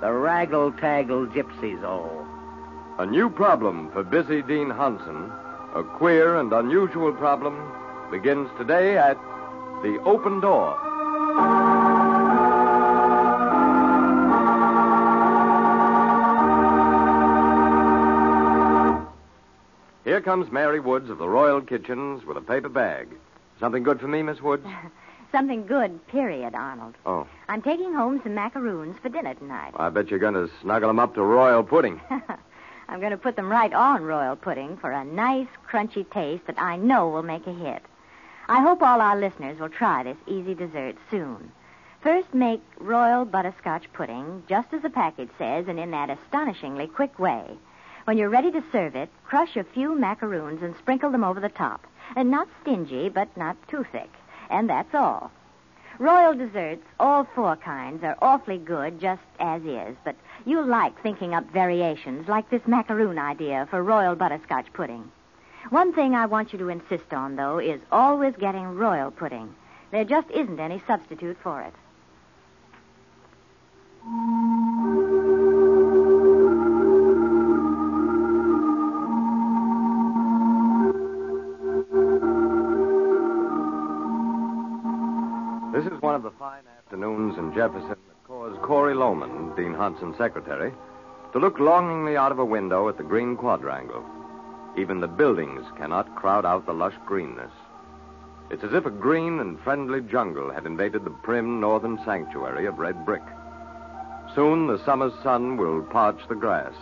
[0.00, 2.26] the raggle-taggle gypsies, oh.
[2.98, 5.30] A new problem for busy Dean Hansen,
[5.74, 7.72] a queer and unusual problem,
[8.10, 9.16] begins today at
[9.82, 10.76] the open door.
[20.20, 23.08] Here comes Mary Woods of the Royal Kitchens with a paper bag.
[23.58, 24.66] Something good for me, Miss Woods?
[25.32, 26.94] Something good, period, Arnold.
[27.06, 29.72] Oh, I'm taking home some macaroons for dinner tonight.
[29.76, 32.02] I bet you're going to snuggle them up to royal pudding.
[32.88, 36.60] I'm going to put them right on royal pudding for a nice, crunchy taste that
[36.60, 37.82] I know will make a hit.
[38.46, 41.50] I hope all our listeners will try this easy dessert soon.
[42.02, 47.18] First, make royal butterscotch pudding, just as the package says, and in that astonishingly quick
[47.18, 47.56] way.
[48.10, 51.48] When you're ready to serve it, crush a few macaroons and sprinkle them over the
[51.48, 51.86] top.
[52.16, 54.10] And not stingy, but not too thick.
[54.50, 55.30] And that's all.
[56.00, 61.34] Royal desserts, all four kinds, are awfully good just as is, but you'll like thinking
[61.34, 65.08] up variations like this macaroon idea for royal butterscotch pudding.
[65.68, 69.54] One thing I want you to insist on, though, is always getting royal pudding.
[69.92, 71.74] There just isn't any substitute for it.
[86.10, 90.72] One of the fine afternoons in Jefferson that caused Corey Loman, Dean Hansen's secretary,
[91.32, 94.04] to look longingly out of a window at the green quadrangle.
[94.76, 97.52] Even the buildings cannot crowd out the lush greenness.
[98.50, 102.80] It's as if a green and friendly jungle had invaded the prim northern sanctuary of
[102.80, 103.22] red brick.
[104.34, 106.74] Soon the summer's sun will parch the grass.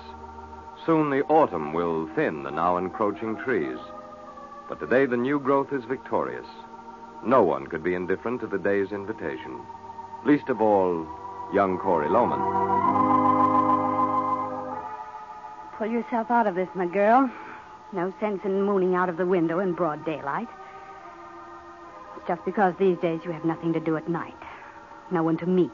[0.87, 3.77] Soon the autumn will thin the now encroaching trees.
[4.71, 6.47] But today the new growth is victorious.
[7.25, 9.61] No one could be indifferent to the day's invitation.
[10.25, 11.07] Least of all,
[11.53, 12.39] young Corey Loman.
[15.77, 17.31] Pull yourself out of this, my girl.
[17.93, 20.49] No sense in mooning out of the window in broad daylight.
[22.17, 24.35] It's just because these days you have nothing to do at night.
[25.11, 25.71] No one to meet.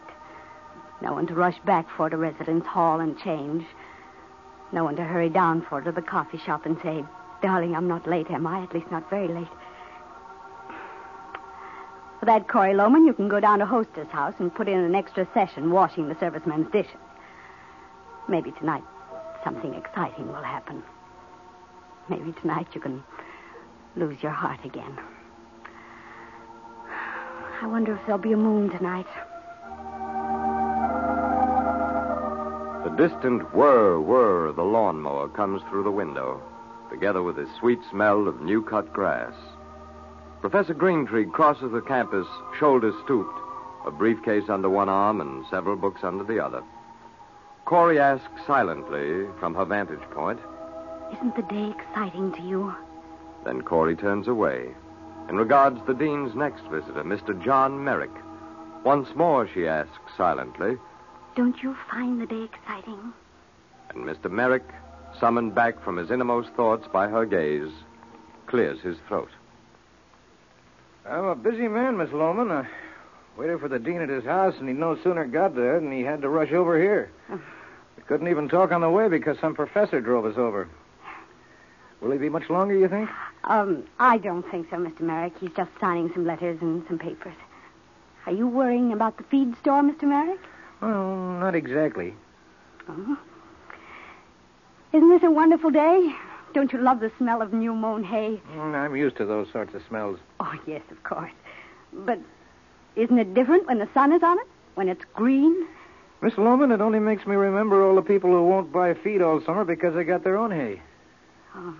[1.00, 3.64] No one to rush back for to residence hall and change.
[4.72, 7.04] No one to hurry down for to the coffee shop and say,
[7.42, 8.62] Darling, I'm not late, am I?
[8.62, 9.48] At least not very late.
[12.24, 14.94] For that, Corey Loman, you can go down to Hostess House and put in an
[14.94, 16.96] extra session washing the servicemen's dishes.
[18.28, 18.82] Maybe tonight
[19.44, 20.82] something exciting will happen.
[22.08, 23.04] Maybe tonight you can
[23.94, 24.98] lose your heart again.
[27.60, 29.06] I wonder if there'll be a moon tonight.
[32.84, 36.40] The distant whir whir of the lawnmower comes through the window,
[36.88, 39.34] together with the sweet smell of new cut grass.
[40.44, 42.26] Professor Greentree crosses the campus,
[42.58, 43.32] shoulders stooped,
[43.86, 46.62] a briefcase under one arm and several books under the other.
[47.64, 50.38] Corey asks silently from her vantage point.
[51.14, 52.74] Isn't the day exciting to you?
[53.46, 54.74] Then Corey turns away
[55.28, 57.42] and regards the dean's next visitor, Mr.
[57.42, 58.12] John Merrick.
[58.84, 60.76] Once more she asks silently,
[61.36, 63.14] Don't you find the day exciting?
[63.94, 64.30] and Mr.
[64.30, 64.68] Merrick,
[65.18, 67.72] summoned back from his innermost thoughts by her gaze,
[68.46, 69.30] clears his throat.
[71.06, 72.50] I'm a busy man, Miss Loman.
[72.50, 72.66] I
[73.36, 76.02] waited for the dean at his house, and he no sooner got there than he
[76.02, 77.10] had to rush over here.
[77.28, 80.68] We couldn't even talk on the way because some professor drove us over.
[82.00, 83.08] Will he be much longer, you think?
[83.44, 85.00] Um, I don't think so, Mr.
[85.00, 85.34] Merrick.
[85.38, 87.34] He's just signing some letters and some papers.
[88.26, 90.04] Are you worrying about the feed store, Mr.
[90.04, 90.40] Merrick?
[90.80, 92.14] Well, not exactly.
[92.88, 93.18] Oh.
[94.92, 96.14] Isn't this a wonderful day?
[96.54, 98.40] Don't you love the smell of new mown hay?
[98.52, 100.20] Mm, I'm used to those sorts of smells.
[100.38, 101.32] Oh, yes, of course.
[101.92, 102.20] But
[102.94, 104.46] isn't it different when the sun is on it?
[104.76, 105.66] When it's green?
[106.22, 109.42] Miss Loman, it only makes me remember all the people who won't buy feed all
[109.44, 110.80] summer because they got their own hay.
[111.56, 111.74] Oh.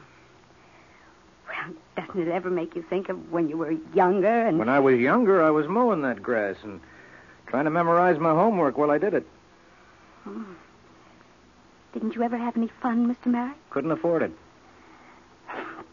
[1.46, 4.58] Well, doesn't it ever make you think of when you were younger and.
[4.58, 6.80] When I was younger, I was mowing that grass and
[7.46, 9.26] trying to memorize my homework while I did it.
[10.26, 10.44] Oh.
[11.92, 13.26] Didn't you ever have any fun, Mr.
[13.30, 13.56] Merrick?
[13.70, 14.32] Couldn't afford it.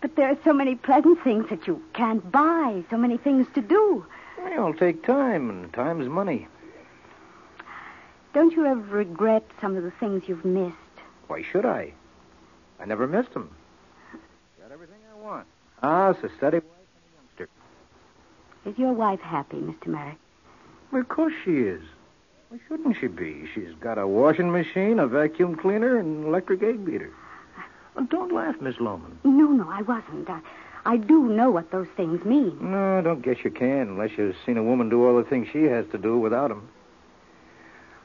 [0.01, 3.61] But there are so many pleasant things that you can't buy, so many things to
[3.61, 4.05] do.
[4.43, 6.47] They all take time, and time's money.
[8.33, 10.75] Don't you ever regret some of the things you've missed?
[11.27, 11.93] Why should I?
[12.79, 13.53] I never missed them.
[14.59, 15.45] Got everything I want.
[15.81, 17.49] House, a steady wife, and a youngster.
[18.65, 19.87] Is your wife happy, Mr.
[19.87, 20.17] Merrick?
[20.91, 21.83] Well, of course she is.
[22.49, 23.47] Why shouldn't she be?
[23.53, 27.11] She's got a washing machine, a vacuum cleaner, and an electric egg beater.
[27.95, 29.19] Oh, don't laugh, Miss Loman.
[29.23, 30.29] No, no, I wasn't.
[30.29, 30.39] I,
[30.85, 32.57] I do know what those things mean.
[32.59, 35.47] No, I don't guess you can unless you've seen a woman do all the things
[35.51, 36.69] she has to do without them.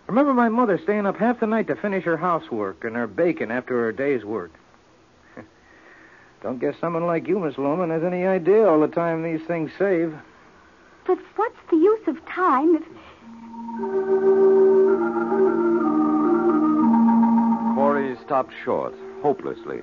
[0.07, 3.51] Remember my mother staying up half the night to finish her housework and her baking
[3.51, 4.53] after her day's work.
[6.43, 9.71] don't guess someone like you, Miss Loman, has any idea all the time these things
[9.79, 10.15] save.
[11.07, 12.83] But what's the use of time if.
[17.75, 18.95] Corey stopped short,
[19.27, 19.79] hopelessly.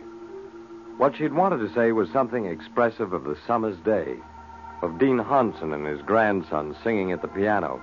[0.96, 4.16] What she'd wanted to say was something expressive of the summer's day,
[4.82, 7.82] of Dean Hansen and his grandson singing at the piano,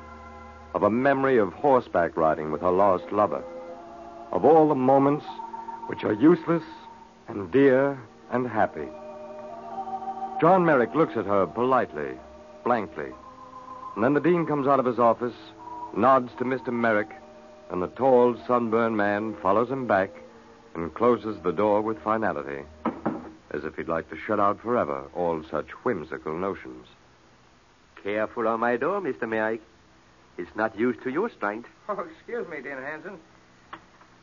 [0.72, 3.44] of a memory of horseback riding with her lost lover,
[4.32, 5.26] of all the moments
[5.88, 6.62] which are useless
[7.28, 8.00] and dear
[8.30, 8.88] and happy.
[10.40, 12.12] John Merrick looks at her politely,
[12.64, 13.12] blankly,
[13.94, 15.36] and then the dean comes out of his office,
[15.94, 16.72] nods to Mr.
[16.72, 17.10] Merrick,
[17.70, 20.10] and the tall, sunburned man follows him back
[20.74, 22.62] and closes the door with finality,
[23.50, 26.86] as if he'd like to shut out forever all such whimsical notions.
[28.02, 29.28] Careful on my door, Mr.
[29.28, 29.60] Merrick.
[30.38, 31.68] It's not used to your strength.
[31.88, 33.18] Oh, excuse me, Dean Hansen.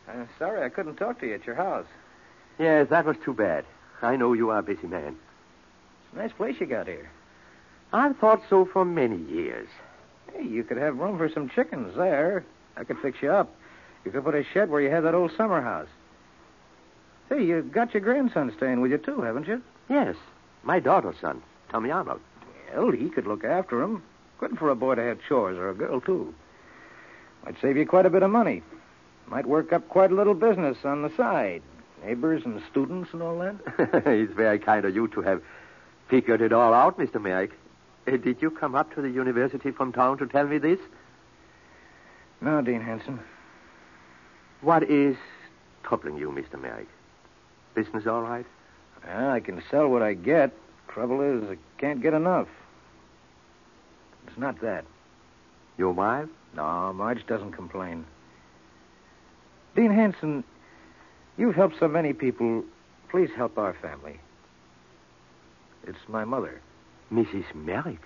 [0.08, 1.86] Uh, sorry I couldn't talk to you at your house.
[2.58, 3.66] Yes, that was too bad.
[4.02, 5.18] I know you are a busy man.
[6.06, 7.10] It's a nice place you got here.
[7.92, 9.68] I've thought so for many years.
[10.34, 12.46] Hey, you could have room for some chickens there.
[12.78, 13.54] I could fix you up.
[14.06, 15.90] You could put a shed where you had that old summer house.
[17.30, 19.62] Hey, you got your grandson staying with you, too, haven't you?
[19.90, 20.16] Yes,
[20.64, 22.22] my daughter's son, Tommy Arnold.
[22.74, 24.02] Well, he could look after him.
[24.40, 26.34] Good for a boy to have chores, or a girl, too.
[27.44, 28.64] Might save you quite a bit of money.
[29.28, 31.62] Might work up quite a little business on the side.
[32.06, 33.56] Neighbors and students and all that.
[34.06, 35.42] it's very kind of you to have
[36.10, 37.22] figured it all out, Mr.
[37.22, 37.52] Merrick.
[38.08, 40.80] Uh, did you come up to the university from town to tell me this?
[42.40, 43.20] No, Dean Hansen.
[44.62, 45.18] What is
[45.84, 46.62] troubling you, Mr.
[46.62, 46.88] Merrick?
[47.78, 48.46] Business all right?
[49.06, 50.52] Well, I can sell what I get.
[50.88, 52.48] Trouble is, I can't get enough.
[54.26, 54.84] It's not that.
[55.78, 56.28] Your wife?
[56.56, 58.04] No, Marge doesn't complain.
[59.76, 60.44] Dean Hansen,
[61.38, 62.64] you've helped so many people.
[63.10, 64.20] Please help our family.
[65.86, 66.60] It's my mother.
[67.14, 67.46] Mrs.
[67.54, 68.02] Merrick?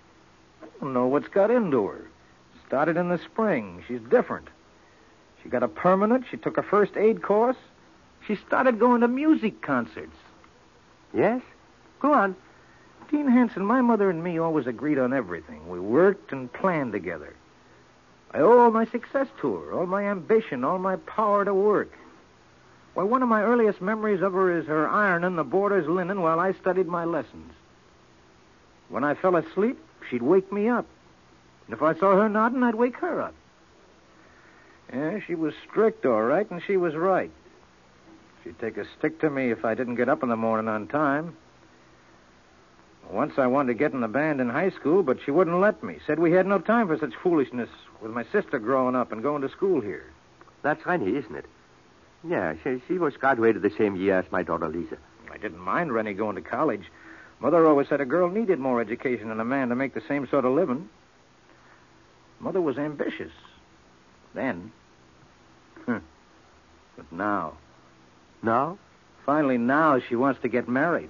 [0.61, 2.09] I don't know what's got into her.
[2.67, 3.85] Started in the spring.
[3.87, 4.49] She's different.
[5.41, 6.25] She got a permanent.
[6.29, 7.55] She took a first aid course.
[8.27, 10.15] She started going to music concerts.
[11.13, 11.41] Yes?
[11.99, 12.35] Go on.
[13.09, 15.67] Dean Hansen, my mother and me always agreed on everything.
[15.67, 17.35] We worked and planned together.
[18.33, 21.91] I owe all my success to her, all my ambition, all my power to work.
[22.93, 26.39] Why, one of my earliest memories of her is her ironing the boarder's linen while
[26.39, 27.51] I studied my lessons.
[28.89, 29.77] When I fell asleep,
[30.09, 30.85] she'd wake me up.
[31.67, 33.35] And if I saw her nodding, I'd wake her up.
[34.93, 37.31] Yeah, she was strict, all right, and she was right.
[38.43, 40.87] She'd take a stick to me if I didn't get up in the morning on
[40.87, 41.35] time.
[43.09, 45.83] Once I wanted to get in the band in high school, but she wouldn't let
[45.83, 45.97] me.
[46.07, 47.69] Said we had no time for such foolishness
[48.01, 50.05] with my sister growing up and going to school here.
[50.63, 51.45] That's Rennie, isn't it?
[52.27, 54.97] Yeah, she, she was graduated the same year as my daughter Lisa.
[55.31, 56.83] I didn't mind Rennie going to college.
[57.39, 60.27] Mother always said a girl needed more education than a man to make the same
[60.27, 60.87] sort of living.
[62.39, 63.31] Mother was ambitious.
[64.33, 64.71] Then.
[65.85, 66.01] but
[67.11, 67.57] now.
[68.43, 68.77] Now?
[69.25, 71.09] Finally, now she wants to get married.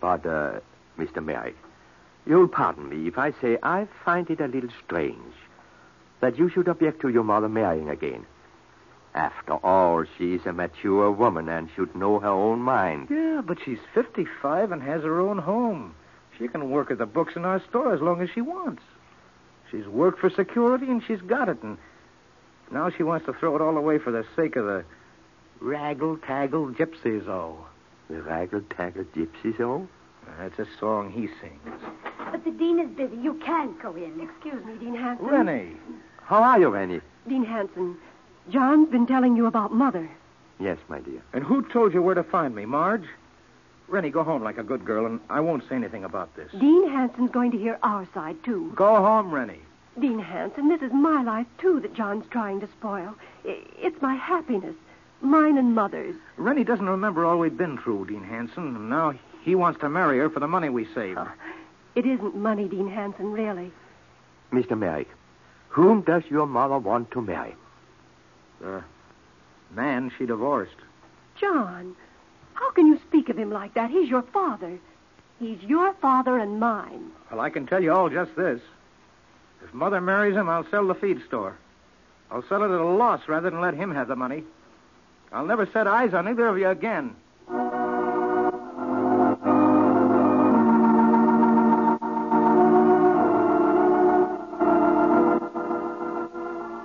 [0.00, 0.60] But, uh,
[0.98, 1.24] Mr.
[1.24, 1.56] Merrick,
[2.26, 5.34] you'll pardon me if I say I find it a little strange
[6.20, 8.24] that you should object to your mother marrying again.
[9.14, 13.08] After all, she's a mature woman and should know her own mind.
[13.10, 15.94] Yeah, but she's 55 and has her own home.
[16.38, 18.82] She can work at the books in our store as long as she wants.
[19.70, 21.78] She's worked for security and she's got it, and
[22.72, 24.84] now she wants to throw it all away for the sake of the
[25.60, 27.66] raggle taggle gypsies, oh.
[28.08, 29.88] The raggle taggle gypsies, oh?
[30.38, 31.80] That's a song he sings.
[32.30, 33.16] But the dean is busy.
[33.16, 34.20] You can't go in.
[34.20, 35.26] Excuse me, Dean Hansen.
[35.26, 35.76] Rennie.
[36.22, 37.00] How are you, Rennie?
[37.28, 37.96] Dean Hansen,
[38.50, 40.10] John's been telling you about Mother.
[40.58, 41.22] Yes, my dear.
[41.32, 43.06] And who told you where to find me, Marge?
[43.88, 46.50] Rennie, go home like a good girl, and I won't say anything about this.
[46.52, 48.72] Dean Hansen's going to hear our side, too.
[48.74, 49.60] Go home, Rennie.
[50.00, 53.14] Dean Hansen, this is my life, too, that John's trying to spoil.
[53.44, 54.74] It's my happiness.
[55.24, 56.14] Mine and Mother's.
[56.36, 60.18] Rennie doesn't remember all we've been through, Dean Hansen, and now he wants to marry
[60.18, 61.18] her for the money we saved.
[61.18, 61.32] Oh,
[61.94, 63.72] it isn't money, Dean Hansen, really.
[64.52, 64.78] Mr.
[64.78, 65.08] Merrick,
[65.68, 67.54] whom does your mother want to marry?
[68.60, 68.84] The
[69.74, 70.76] man she divorced.
[71.40, 71.96] John,
[72.52, 73.90] how can you speak of him like that?
[73.90, 74.78] He's your father.
[75.40, 77.10] He's your father and mine.
[77.30, 78.60] Well, I can tell you all just this.
[79.64, 81.56] If Mother marries him, I'll sell the feed store.
[82.30, 84.44] I'll sell it at a loss rather than let him have the money.
[85.32, 87.16] I'll never set eyes on either of you again.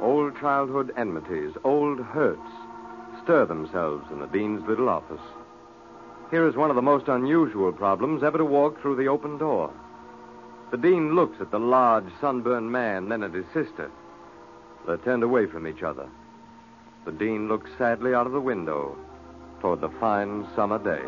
[0.01, 2.39] Old childhood enmities, old hurts,
[3.23, 5.21] stir themselves in the dean's little office.
[6.31, 9.71] Here is one of the most unusual problems ever to walk through the open door.
[10.71, 13.89] The dean looks at the large, sunburned man, then at his sister.
[14.85, 16.07] They're turned away from each other.
[17.09, 18.95] The dean looked sadly out of the window
[19.61, 21.01] toward the fine summer day.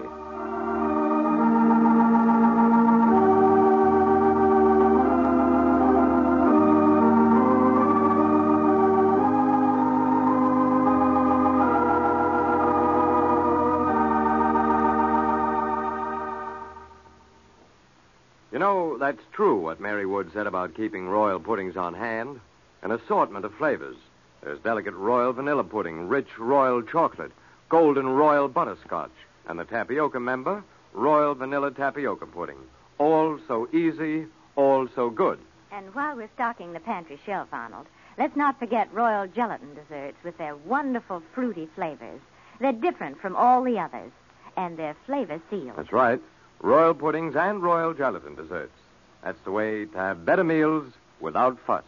[18.52, 22.40] You know, that's true what Mary Wood said about keeping royal puddings on hand.
[22.82, 23.98] An assortment of flavors.
[24.44, 27.32] There's delicate royal vanilla pudding, rich royal chocolate,
[27.70, 29.12] golden royal butterscotch,
[29.48, 30.64] and the tapioca member,
[30.94, 32.58] royal vanilla tapioca pudding.
[32.98, 34.26] All so easy,
[34.56, 35.40] all so good.
[35.72, 37.88] And while we're stocking the pantry shelf, Arnold,
[38.18, 42.20] let's not forget Royal Gelatin desserts with their wonderful fruity flavors.
[42.60, 44.12] They're different from all the others,
[44.58, 45.78] and they're flavor sealed.
[45.78, 46.22] That's right.
[46.62, 48.78] Royal puddings and royal gelatin desserts.
[49.24, 51.84] That's the way to have better meals without fuss.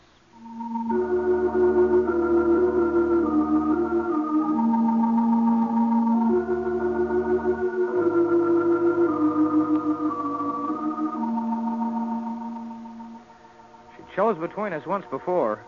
[14.39, 15.63] Between us once before.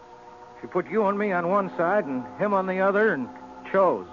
[0.61, 3.27] She put you and me on one side and him on the other and
[3.71, 4.07] chose.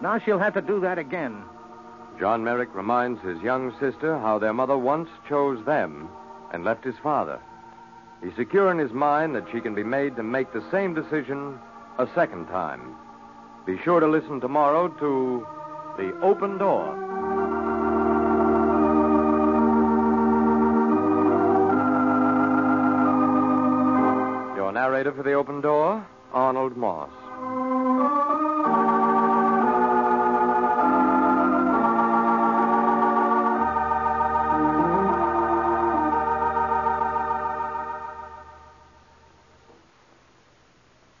[0.00, 1.42] Now she'll have to do that again.
[2.18, 6.08] John Merrick reminds his young sister how their mother once chose them
[6.52, 7.40] and left his father.
[8.22, 11.58] He's secure in his mind that she can be made to make the same decision
[11.98, 12.94] a second time.
[13.66, 15.46] Be sure to listen tomorrow to
[15.96, 17.19] The Open Door.
[25.00, 27.08] Narrator for The Open Door, Arnold Moss.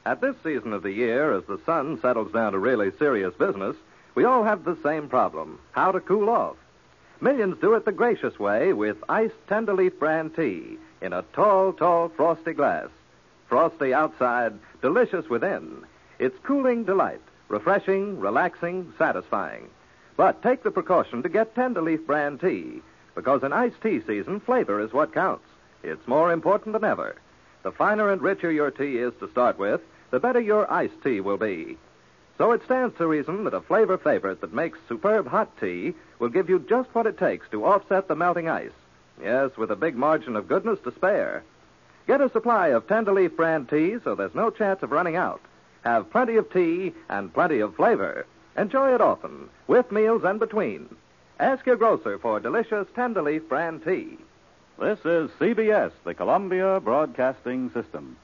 [0.04, 3.76] At this season of the year, as the sun settles down to really serious business,
[4.14, 6.56] we all have the same problem how to cool off.
[7.22, 12.10] Millions do it the gracious way with iced Tenderleaf brand tea in a tall, tall,
[12.10, 12.88] frosty glass.
[13.50, 15.84] Frosty outside, delicious within.
[16.20, 19.68] It's cooling delight, refreshing, relaxing, satisfying.
[20.16, 22.80] But take the precaution to get Tenderleaf brand tea,
[23.16, 25.44] because in iced tea season, flavor is what counts.
[25.82, 27.16] It's more important than ever.
[27.64, 29.80] The finer and richer your tea is to start with,
[30.12, 31.76] the better your iced tea will be.
[32.38, 36.28] So it stands to reason that a flavor favorite that makes superb hot tea will
[36.28, 38.70] give you just what it takes to offset the melting ice.
[39.20, 41.42] Yes, with a big margin of goodness to spare.
[42.10, 45.40] Get a supply of Tenderleaf brand tea so there's no chance of running out.
[45.84, 48.26] Have plenty of tea and plenty of flavor.
[48.56, 50.92] Enjoy it often, with meals and between.
[51.38, 54.18] Ask your grocer for delicious Tenderleaf brand tea.
[54.76, 58.16] This is CBS, the Columbia Broadcasting System.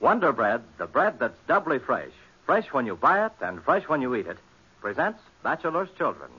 [0.00, 2.12] Wonder Bread, the bread that's doubly fresh.
[2.46, 4.38] Fresh when you buy it and fresh when you eat it.
[4.80, 6.30] Presents Bachelor's Children.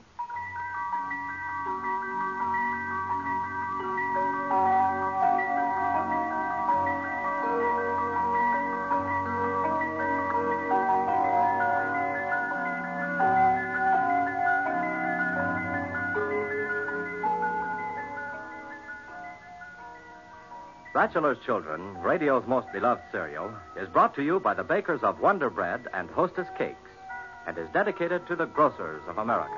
[20.92, 25.48] Bachelor's Children, radio's most beloved serial, is brought to you by the bakers of Wonder
[25.48, 26.90] Bread and Hostess Cakes
[27.46, 29.54] and is dedicated to the grocers of America.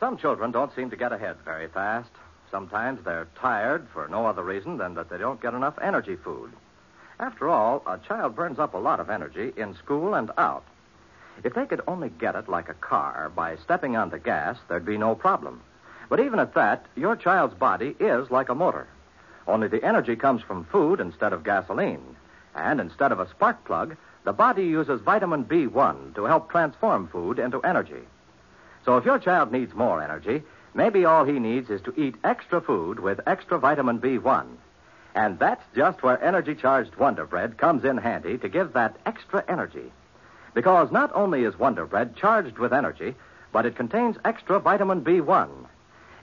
[0.00, 2.10] Some children don't seem to get ahead very fast.
[2.50, 6.50] Sometimes they're tired for no other reason than that they don't get enough energy food.
[7.20, 10.64] After all, a child burns up a lot of energy in school and out.
[11.44, 14.84] If they could only get it like a car by stepping on the gas, there'd
[14.84, 15.60] be no problem.
[16.08, 18.86] But even at that, your child's body is like a motor.
[19.46, 22.16] Only the energy comes from food instead of gasoline.
[22.54, 27.38] And instead of a spark plug, the body uses vitamin B1 to help transform food
[27.38, 28.02] into energy.
[28.84, 30.42] So if your child needs more energy,
[30.74, 34.46] maybe all he needs is to eat extra food with extra vitamin B1.
[35.14, 39.44] And that's just where energy charged Wonder Bread comes in handy to give that extra
[39.48, 39.92] energy.
[40.56, 43.14] Because not only is Wonder Bread charged with energy,
[43.52, 45.50] but it contains extra vitamin B1.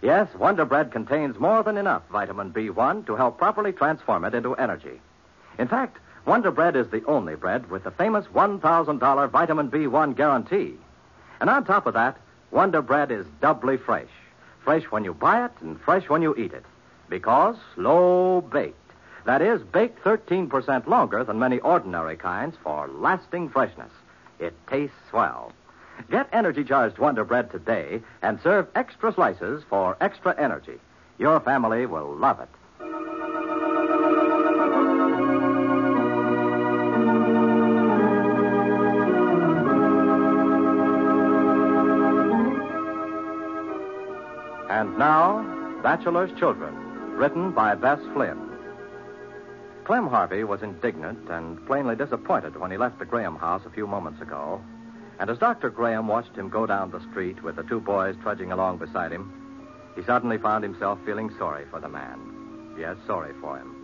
[0.02, 4.56] Yes, Wonder Bread contains more than enough vitamin B1 to help properly transform it into
[4.56, 5.00] energy.
[5.60, 10.78] In fact, Wonder Bread is the only bread with the famous $1,000 vitamin B1 guarantee.
[11.40, 12.18] And on top of that,
[12.50, 14.10] Wonder Bread is doubly fresh.
[14.64, 16.66] Fresh when you buy it and fresh when you eat it.
[17.08, 18.80] Because slow baked.
[19.26, 23.92] That is, baked 13% longer than many ordinary kinds for lasting freshness.
[24.44, 25.54] It tastes swell.
[26.12, 30.80] Get energy charged Wonder Bread today and serve extra slices for extra energy.
[31.18, 32.50] Your family will love it.
[44.70, 46.76] And now, Bachelor's Children,
[47.16, 48.53] written by Bess Flynn.
[49.86, 53.86] Clem Harvey was indignant and plainly disappointed when he left the Graham house a few
[53.86, 54.62] moments ago.
[55.20, 55.70] And as Dr.
[55.70, 59.34] Graham watched him go down the street with the two boys trudging along beside him,
[59.96, 62.76] he suddenly found himself feeling sorry for the man.
[62.80, 63.76] Yes, sorry for him.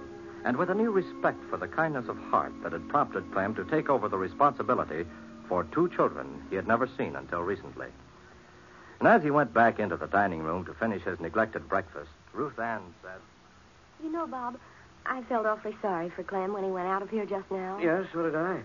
[0.45, 3.65] And with a new respect for the kindness of heart that had prompted Clem to
[3.65, 5.05] take over the responsibility
[5.49, 7.87] for two children he had never seen until recently.
[8.99, 12.57] And as he went back into the dining room to finish his neglected breakfast, Ruth
[12.57, 13.19] Ann said,
[14.01, 14.57] You know, Bob,
[15.09, 17.79] I felt awfully sorry for Clem when he went out of here just now.
[17.81, 18.61] Yes, so did I.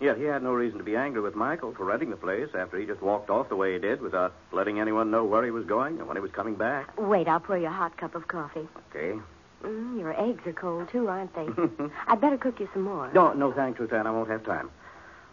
[0.00, 2.78] Yet he had no reason to be angry with Michael for renting the place after
[2.78, 5.66] he just walked off the way he did without letting anyone know where he was
[5.66, 6.96] going and when he was coming back.
[6.98, 8.66] Wait, I'll pour you a hot cup of coffee.
[8.90, 9.18] Okay.
[9.62, 11.46] Mm, your eggs are cold, too, aren't they?
[12.06, 13.10] I'd better cook you some more.
[13.12, 14.06] No, no, thanks, Ruth Ann.
[14.06, 14.70] I won't have time.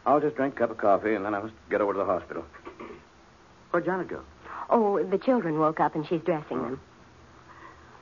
[0.05, 2.05] I'll just drink a cup of coffee and then I must get over to the
[2.05, 2.43] hospital.
[3.71, 4.21] Where'd Janet go?
[4.69, 6.81] Oh, the children woke up and she's dressing them.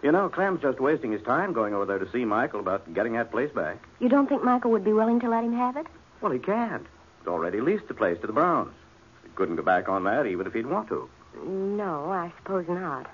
[0.06, 3.14] You know, Clem's just wasting his time going over there to see Michael about getting
[3.14, 3.78] that place back.
[4.00, 5.88] You don't think Michael would be willing to let him have it?
[6.22, 6.86] Well, he can't.
[7.20, 8.72] He's already leased the place to the Browns.
[9.24, 11.10] He couldn't go back on that even if he'd want to.
[11.44, 13.10] No, I suppose not.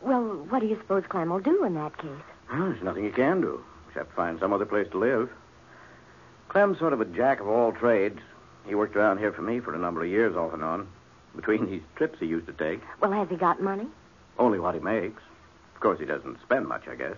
[0.00, 2.10] Well, what do you suppose Clem will do in that case?
[2.50, 3.62] Well, there's nothing he can do.
[3.86, 5.30] Except find some other place to live.
[6.48, 8.18] Clem's sort of a jack of all trades.
[8.66, 10.88] He worked around here for me for a number of years off and on.
[11.36, 12.80] Between these trips he used to take.
[13.00, 13.86] Well, has he got money?
[14.36, 15.22] Only what he makes.
[15.76, 17.16] Of course, he doesn't spend much, I guess.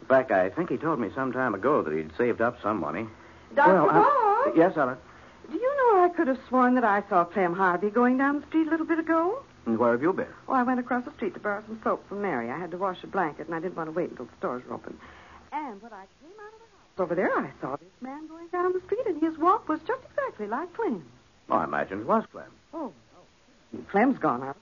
[0.00, 2.80] In fact, I think he told me some time ago that he'd saved up some
[2.80, 3.06] money.
[3.54, 3.74] Dr.
[3.74, 4.52] Well, I-?
[4.56, 4.96] Yes, Ella.
[5.50, 8.46] Do you know I could have sworn that I saw Clem Harvey going down the
[8.46, 9.42] street a little bit ago?
[9.66, 10.28] And where have you been?
[10.48, 12.50] Oh, I went across the street to borrow some soap from Mary.
[12.50, 14.62] I had to wash a blanket, and I didn't want to wait until the stores
[14.66, 14.98] were open.
[15.52, 18.48] And when I came out of the house over there, I saw this man going
[18.48, 21.04] down the street, and his walk was just exactly like Clem's.
[21.50, 22.50] Oh, I imagine it was Clem.
[22.72, 22.92] Oh,
[23.90, 24.56] Clem's gone out.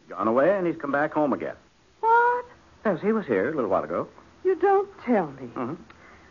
[0.00, 1.54] He's gone away and he's come back home again.
[2.02, 2.44] What?
[2.84, 4.08] Yes, he was here a little while ago.
[4.44, 5.48] You don't tell me.
[5.54, 5.74] Mm-hmm.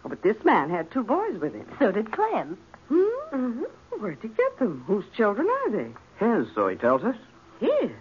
[0.04, 1.66] Oh, but this man had two boys with him.
[1.80, 2.58] So did Clem.
[2.90, 2.96] Hmm?
[3.32, 3.64] Mm-hmm.
[4.00, 4.84] Where'd he get them?
[4.86, 5.92] Whose children are they?
[6.20, 7.16] His, so he tells us.
[7.60, 7.92] His.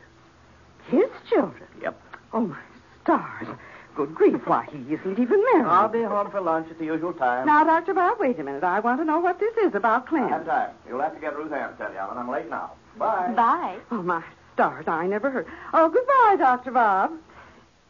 [0.89, 1.69] His children?
[1.81, 2.01] Yep.
[2.33, 2.59] Oh, my
[3.03, 3.47] stars.
[3.95, 5.67] Good grief, why, he isn't even married.
[5.67, 7.47] I'll be home for lunch at the usual time.
[7.47, 7.93] Now, Dr.
[7.95, 8.65] Bob, wait a minute.
[8.65, 10.25] I want to know what this is about Clem.
[10.25, 10.71] I have time.
[10.89, 12.17] You'll have to get Ruth Ann to tell you, Ellen.
[12.19, 12.73] I'm late now.
[12.97, 13.33] Bye.
[13.37, 13.79] Bye.
[13.91, 14.23] Oh, my
[14.55, 15.47] stars, I never heard.
[15.75, 16.71] Oh, goodbye, Dr.
[16.71, 17.13] Bob.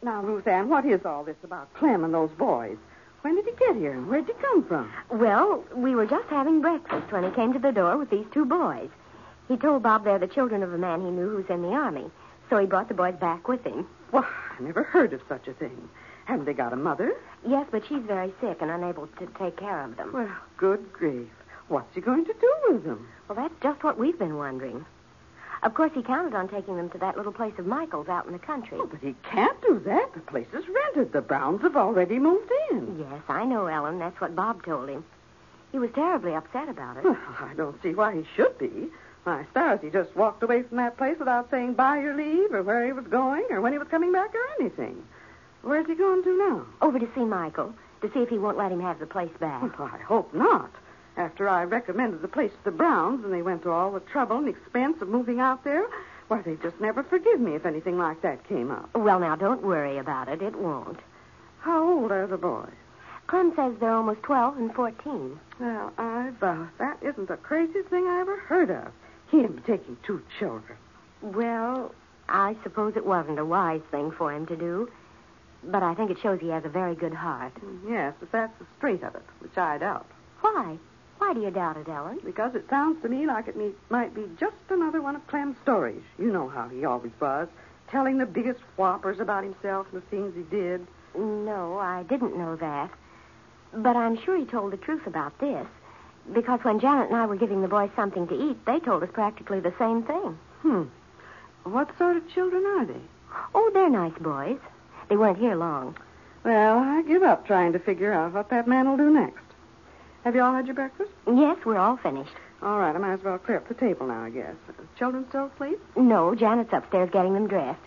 [0.03, 2.77] Now, Ruth Ann, what is all this about Clem and those boys?
[3.21, 4.91] When did he get here, and where'd he come from?
[5.11, 8.45] Well, we were just having breakfast when he came to the door with these two
[8.45, 8.89] boys.
[9.47, 12.09] He told Bob they're the children of a man he knew who's in the army,
[12.49, 13.87] so he brought the boys back with him.
[14.11, 15.87] Well, I never heard of such a thing.
[16.25, 17.13] Haven't they got a mother?
[17.47, 20.13] Yes, but she's very sick and unable to take care of them.
[20.13, 21.29] Well, good grief.
[21.67, 23.07] What's he going to do with them?
[23.27, 24.83] Well, that's just what we've been wondering.
[25.63, 28.33] Of course, he counted on taking them to that little place of Michael's out in
[28.33, 28.77] the country.
[28.81, 30.13] Oh, but he can't do that.
[30.13, 31.13] The place is rented.
[31.13, 32.97] The Browns have already moved in.
[32.99, 33.99] Yes, I know, Ellen.
[33.99, 35.05] That's what Bob told him.
[35.71, 37.03] He was terribly upset about it.
[37.03, 38.89] Well, I don't see why he should be.
[39.25, 42.63] My stars, he just walked away from that place without saying by your leave or
[42.63, 45.03] where he was going or when he was coming back or anything.
[45.61, 46.65] Where's he going to now?
[46.81, 49.77] Over to see Michael, to see if he won't let him have the place back.
[49.77, 50.71] Well, I hope not.
[51.17, 54.37] After I recommended the place to the Browns and they went to all the trouble
[54.37, 55.85] and expense of moving out there,
[56.27, 58.89] why, they'd just never forgive me if anything like that came up.
[58.95, 60.41] Well, now, don't worry about it.
[60.41, 60.99] It won't.
[61.59, 62.71] How old are the boys?
[63.27, 65.39] Clem says they're almost 12 and 14.
[65.59, 68.91] Well, I vow, that isn't the craziest thing I ever heard of.
[69.29, 70.77] Him taking two children.
[71.21, 71.93] Well,
[72.27, 74.89] I suppose it wasn't a wise thing for him to do.
[75.63, 77.53] But I think it shows he has a very good heart.
[77.87, 80.07] Yes, but that's the straight of it, which I doubt.
[80.41, 80.77] Why?
[81.21, 82.19] Why do you doubt it, Ellen?
[82.25, 85.55] Because it sounds to me like it me- might be just another one of Clem's
[85.61, 86.01] stories.
[86.17, 87.47] You know how he always was,
[87.89, 90.87] telling the biggest whoppers about himself and the things he did.
[91.15, 92.89] No, I didn't know that.
[93.71, 95.67] But I'm sure he told the truth about this.
[96.33, 99.09] Because when Janet and I were giving the boys something to eat, they told us
[99.13, 100.39] practically the same thing.
[100.63, 100.83] Hmm.
[101.63, 103.01] What sort of children are they?
[103.53, 104.57] Oh, they're nice boys.
[105.07, 105.95] They weren't here long.
[106.43, 109.50] Well, I give up trying to figure out what that man will do next.
[110.23, 111.09] Have you all had your breakfast?
[111.27, 112.33] Yes, we're all finished.
[112.61, 114.53] All right, I might as well clear up the table now, I guess.
[114.97, 115.79] Children still asleep?
[115.95, 117.79] No, Janet's upstairs getting them dressed.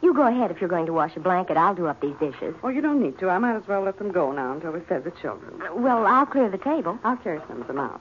[0.00, 1.56] You go ahead if you're going to wash a blanket.
[1.56, 2.54] I'll do up these dishes.
[2.62, 3.28] Oh, you don't need to.
[3.28, 5.60] I might as well let them go now until we've fed the children.
[5.62, 6.98] Uh, well, I'll clear the table.
[7.02, 8.00] I'll carry some of them out.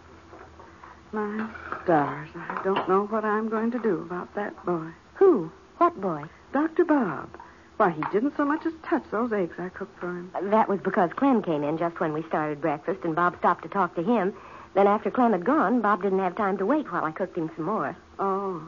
[1.11, 1.49] My
[1.83, 4.89] stars, I don't know what I'm going to do about that boy.
[5.15, 5.51] Who?
[5.77, 6.23] What boy?
[6.51, 6.85] Dr.
[6.85, 7.29] Bob.
[7.77, 10.31] Why, he didn't so much as touch those eggs I cooked for him.
[10.43, 13.69] That was because Clem came in just when we started breakfast, and Bob stopped to
[13.69, 14.33] talk to him.
[14.73, 17.49] Then after Clem had gone, Bob didn't have time to wait while I cooked him
[17.55, 17.95] some more.
[18.19, 18.61] Oh,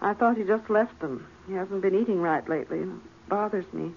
[0.00, 1.26] I thought he just left them.
[1.46, 3.92] He hasn't been eating right lately, and it bothers me.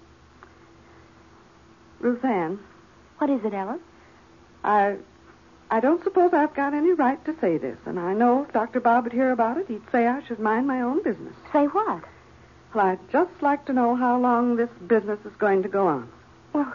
[2.00, 2.58] Ruth Ann,
[3.18, 3.80] What is it, Ellen?
[4.64, 4.96] I
[5.70, 8.80] I don't suppose I've got any right to say this, and I know if Dr.
[8.80, 11.34] Bob would hear about it, he'd say I should mind my own business.
[11.52, 12.04] Say what?
[12.78, 16.08] I'd just like to know how long this business is going to go on.
[16.52, 16.72] Well,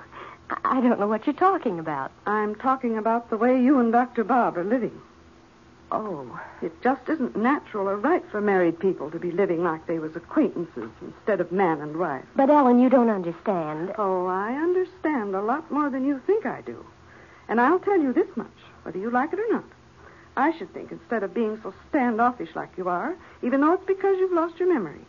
[0.49, 2.11] I- I don't know what you're talking about.
[2.27, 4.23] I'm talking about the way you and Dr.
[4.23, 4.99] Bob are living.
[5.93, 9.99] Oh, it just isn't natural or right for married people to be living like they
[9.99, 12.23] was acquaintances instead of man and wife.
[12.35, 13.93] But, Ellen, you don't understand.
[13.97, 16.85] Oh, I understand a lot more than you think I do.
[17.49, 18.47] And I'll tell you this much,
[18.83, 19.65] whether you like it or not.
[20.37, 24.17] I should think instead of being so standoffish like you are, even though it's because
[24.17, 25.01] you've lost your memory,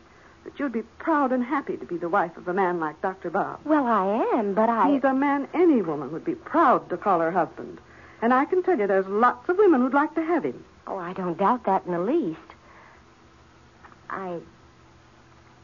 [0.45, 3.31] that you'd be proud and happy to be the wife of a man like Dr.
[3.31, 3.61] Bob.
[3.65, 4.93] Well, I am, but I.
[4.93, 7.79] He's a man any woman would be proud to call her husband.
[8.21, 10.65] And I can tell you there's lots of women who'd like to have him.
[10.87, 12.41] Oh, I don't doubt that in the least.
[14.11, 14.39] I.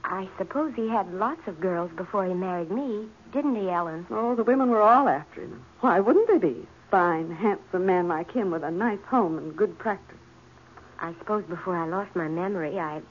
[0.05, 4.07] I suppose he had lots of girls before he married me, didn't he, Ellen?
[4.11, 5.63] Oh, the women were all after him.
[5.81, 6.67] Why wouldn't they be?
[6.91, 10.17] Fine, handsome man like him with a nice home and good practice.
[10.99, 13.03] I suppose before I lost my memory, I.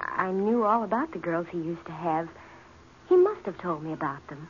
[0.00, 2.28] I knew all about the girls he used to have.
[3.08, 4.48] He must have told me about them.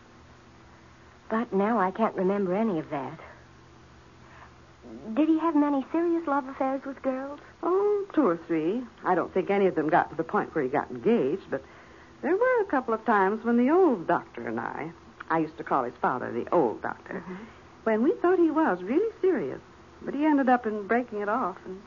[1.30, 3.18] But now I can't remember any of that.
[5.14, 7.40] Did he have many serious love affairs with girls?
[7.62, 8.82] Oh, two or three.
[9.05, 11.62] I don't think any of them got to the point where he got engaged, but
[12.22, 14.92] there were a couple of times when the old doctor and I,
[15.30, 17.34] I used to call his father the old doctor, Mm-hmm.
[17.84, 19.61] when we thought he was really serious.
[20.03, 21.57] But he ended up in breaking it off.
[21.64, 21.80] And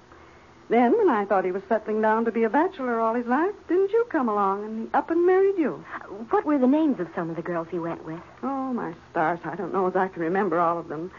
[0.70, 3.54] then, when I thought he was settling down to be a bachelor all his life,
[3.70, 5.84] didn't you come along and up and married you?
[5.96, 8.20] Uh, what were the names of some of the girls he went with?
[8.44, 11.10] Oh, my stars, I don't know as I can remember all of them.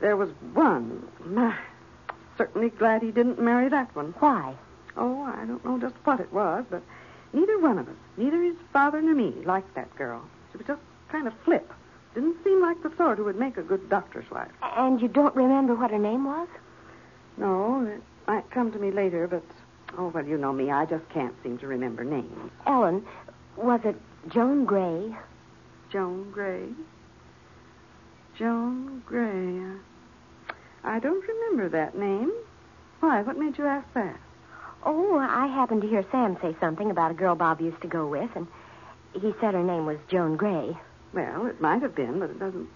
[0.00, 1.08] There was one.
[1.24, 1.56] My,
[2.36, 4.14] certainly glad he didn't marry that one.
[4.18, 4.54] Why?
[4.96, 6.82] Oh, I don't know just what it was, but
[7.32, 10.22] neither one of us, neither his father nor me, liked that girl.
[10.52, 11.72] She was just kind of flip.
[12.14, 14.50] Didn't seem like the sort who would make a good doctor's wife.
[14.62, 16.48] And you don't remember what her name was?
[17.36, 19.42] No, it might come to me later, but
[19.96, 22.50] oh well, you know me, I just can't seem to remember names.
[22.66, 23.04] Ellen,
[23.56, 23.96] was it
[24.28, 25.16] Joan Gray?
[25.90, 26.68] Joan Gray.
[28.38, 29.80] Joan Gray.
[30.84, 32.30] I don't remember that name.
[33.00, 33.22] Why?
[33.22, 34.20] What made you ask that?
[34.84, 38.06] Oh, I happened to hear Sam say something about a girl Bob used to go
[38.06, 38.46] with, and
[39.14, 40.76] he said her name was Joan Gray.
[41.14, 42.68] Well, it might have been, but it doesn't.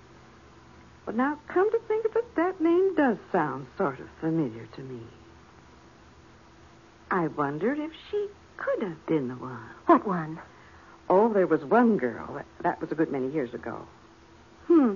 [1.05, 4.81] But now, come to think of it, that name does sound sort of familiar to
[4.83, 5.03] me.
[7.13, 9.61] I wonder if she could have been the one.
[9.85, 10.41] What one?
[11.11, 12.35] Oh, there was one girl.
[12.35, 13.87] That, that was a good many years ago.
[14.67, 14.95] Hmm.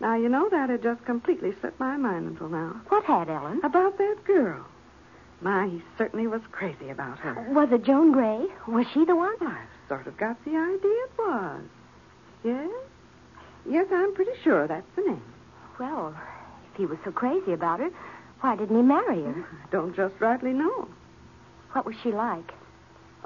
[0.00, 2.78] Now, you know, that had just completely slipped my mind until now.
[2.88, 3.60] What had, Ellen?
[3.64, 4.66] About that girl.
[5.40, 7.46] My, he certainly was crazy about her.
[7.52, 8.46] Was it Joan Gray?
[8.68, 9.34] Was she the one?
[9.40, 11.62] I've sort of got the idea it was.
[12.44, 12.70] Yes?
[13.66, 15.22] Yes, I'm pretty sure that's the name.
[15.80, 16.14] Well,
[16.70, 17.88] if he was so crazy about her,
[18.42, 19.46] why didn't he marry her?
[19.50, 20.86] I don't just rightly know.
[21.74, 22.52] What was she like?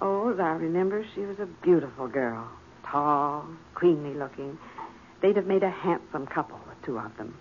[0.01, 2.49] Oh, as I remember, she was a beautiful girl.
[2.86, 3.44] Tall,
[3.74, 4.59] queenly looking.
[5.20, 7.36] They'd have made a handsome couple, the two of them.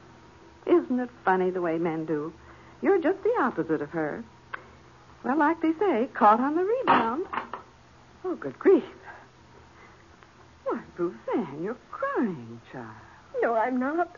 [0.65, 2.33] Isn't it funny the way men do?
[2.81, 4.21] You're just the opposite of her.
[5.23, 7.25] Well, like they say, caught on the rebound.
[8.25, 8.83] Oh, good grief.
[10.65, 12.87] Why, Ruth Ann, you're crying, child.
[13.41, 14.13] No, I'm not.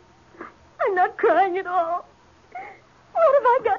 [0.82, 2.08] I'm not crying at all.
[3.14, 3.79] What have I got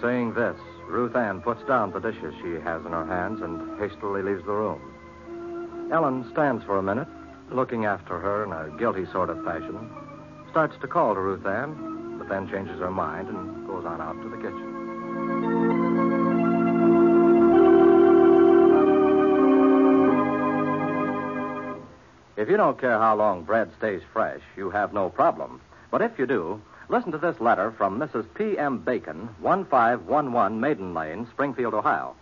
[0.00, 0.56] saying this,
[0.88, 4.52] Ruth Ann puts down the dishes she has in her hands and hastily leaves the
[4.52, 4.80] room.
[5.92, 7.08] Ellen stands for a minute,
[7.50, 9.90] looking after her in a guilty sort of fashion,
[10.50, 14.20] starts to call to Ruth Ann, but then changes her mind and goes on out
[14.22, 14.70] to the kitchen.
[22.36, 25.60] If you don't care how long bread stays fresh, you have no problem.
[25.90, 28.26] But if you do, listen to this letter from Mrs.
[28.34, 28.78] P.M.
[28.78, 32.16] Bacon, 1511 Maiden Lane, Springfield, Ohio.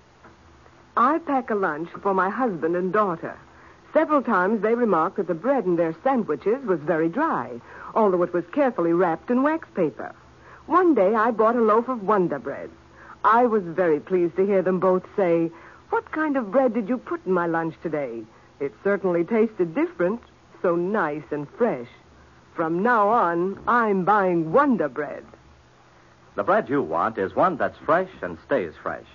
[0.94, 3.38] I pack a lunch for my husband and daughter.
[3.94, 7.60] Several times they remarked that the bread in their sandwiches was very dry,
[7.94, 10.14] although it was carefully wrapped in wax paper.
[10.66, 12.68] One day I bought a loaf of Wonder Bread.
[13.24, 15.50] I was very pleased to hear them both say,
[15.88, 18.22] What kind of bread did you put in my lunch today?
[18.60, 20.20] It certainly tasted different,
[20.60, 21.88] so nice and fresh.
[22.58, 25.24] From now on, I'm buying Wonder Bread.
[26.34, 29.06] The bread you want is one that's fresh and stays fresh.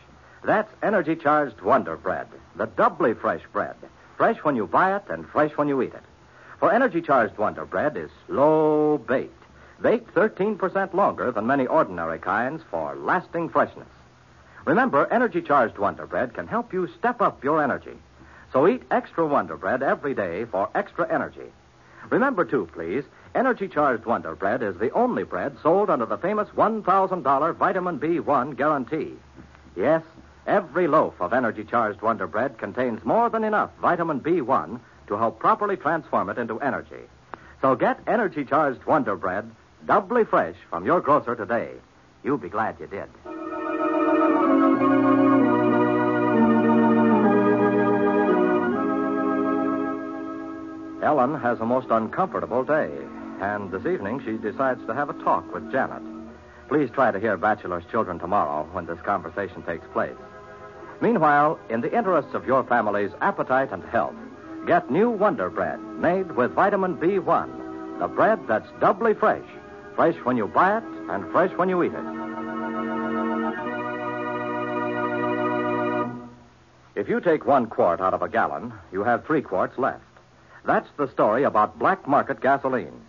[0.46, 3.76] That's energy charged Wonder Bread, the doubly fresh bread.
[4.16, 6.04] Fresh when you buy it and fresh when you eat it.
[6.58, 9.44] For energy charged Wonder Bread is slow baked,
[9.82, 13.90] baked 13% longer than many ordinary kinds for lasting freshness.
[14.64, 17.98] Remember, energy charged Wonder Bread can help you step up your energy.
[18.54, 21.52] So eat extra Wonder Bread every day for extra energy.
[22.10, 23.04] Remember, too, please,
[23.36, 28.56] energy charged Wonder Bread is the only bread sold under the famous $1,000 vitamin B1
[28.56, 29.14] guarantee.
[29.76, 30.04] Yes,
[30.46, 35.40] every loaf of energy charged Wonder Bread contains more than enough vitamin B1 to help
[35.40, 37.04] properly transform it into energy.
[37.62, 39.50] So get energy charged Wonder Bread,
[39.86, 41.72] doubly fresh, from your grocer today.
[42.24, 43.10] You'll be glad you did.
[51.04, 52.90] Ellen has a most uncomfortable day,
[53.44, 56.02] and this evening she decides to have a talk with Janet.
[56.70, 60.16] Please try to hear Bachelor's Children tomorrow when this conversation takes place.
[61.02, 64.16] Meanwhile, in the interests of your family's appetite and health,
[64.66, 69.46] get new Wonder Bread made with vitamin B1, the bread that's doubly fresh.
[69.94, 72.06] Fresh when you buy it and fresh when you eat it.
[76.96, 80.06] If you take one quart out of a gallon, you have three quarts left.
[80.64, 83.02] That's the story about black market gasoline.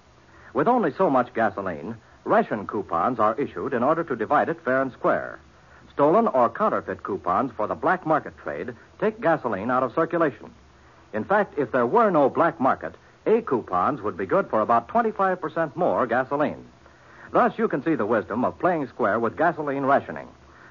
[0.55, 4.80] With only so much gasoline, ration coupons are issued in order to divide it fair
[4.80, 5.40] and square.
[5.92, 10.50] Stolen or counterfeit coupons for the black market trade take gasoline out of circulation.
[11.12, 12.94] In fact, if there were no black market,
[13.26, 16.64] A coupons would be good for about 25% more gasoline.
[17.32, 20.28] Thus, you can see the wisdom of playing square with gasoline rationing.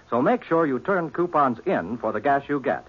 [0.09, 2.85] So make sure you turn coupons in for the gas you get.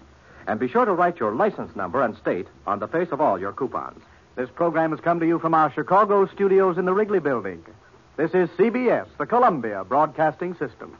[0.47, 3.37] And be sure to write your license number and state on the face of all
[3.39, 4.01] your coupons.
[4.35, 7.63] This program has come to you from our Chicago studios in the Wrigley Building.
[8.17, 10.97] This is CBS, the Columbia Broadcasting System.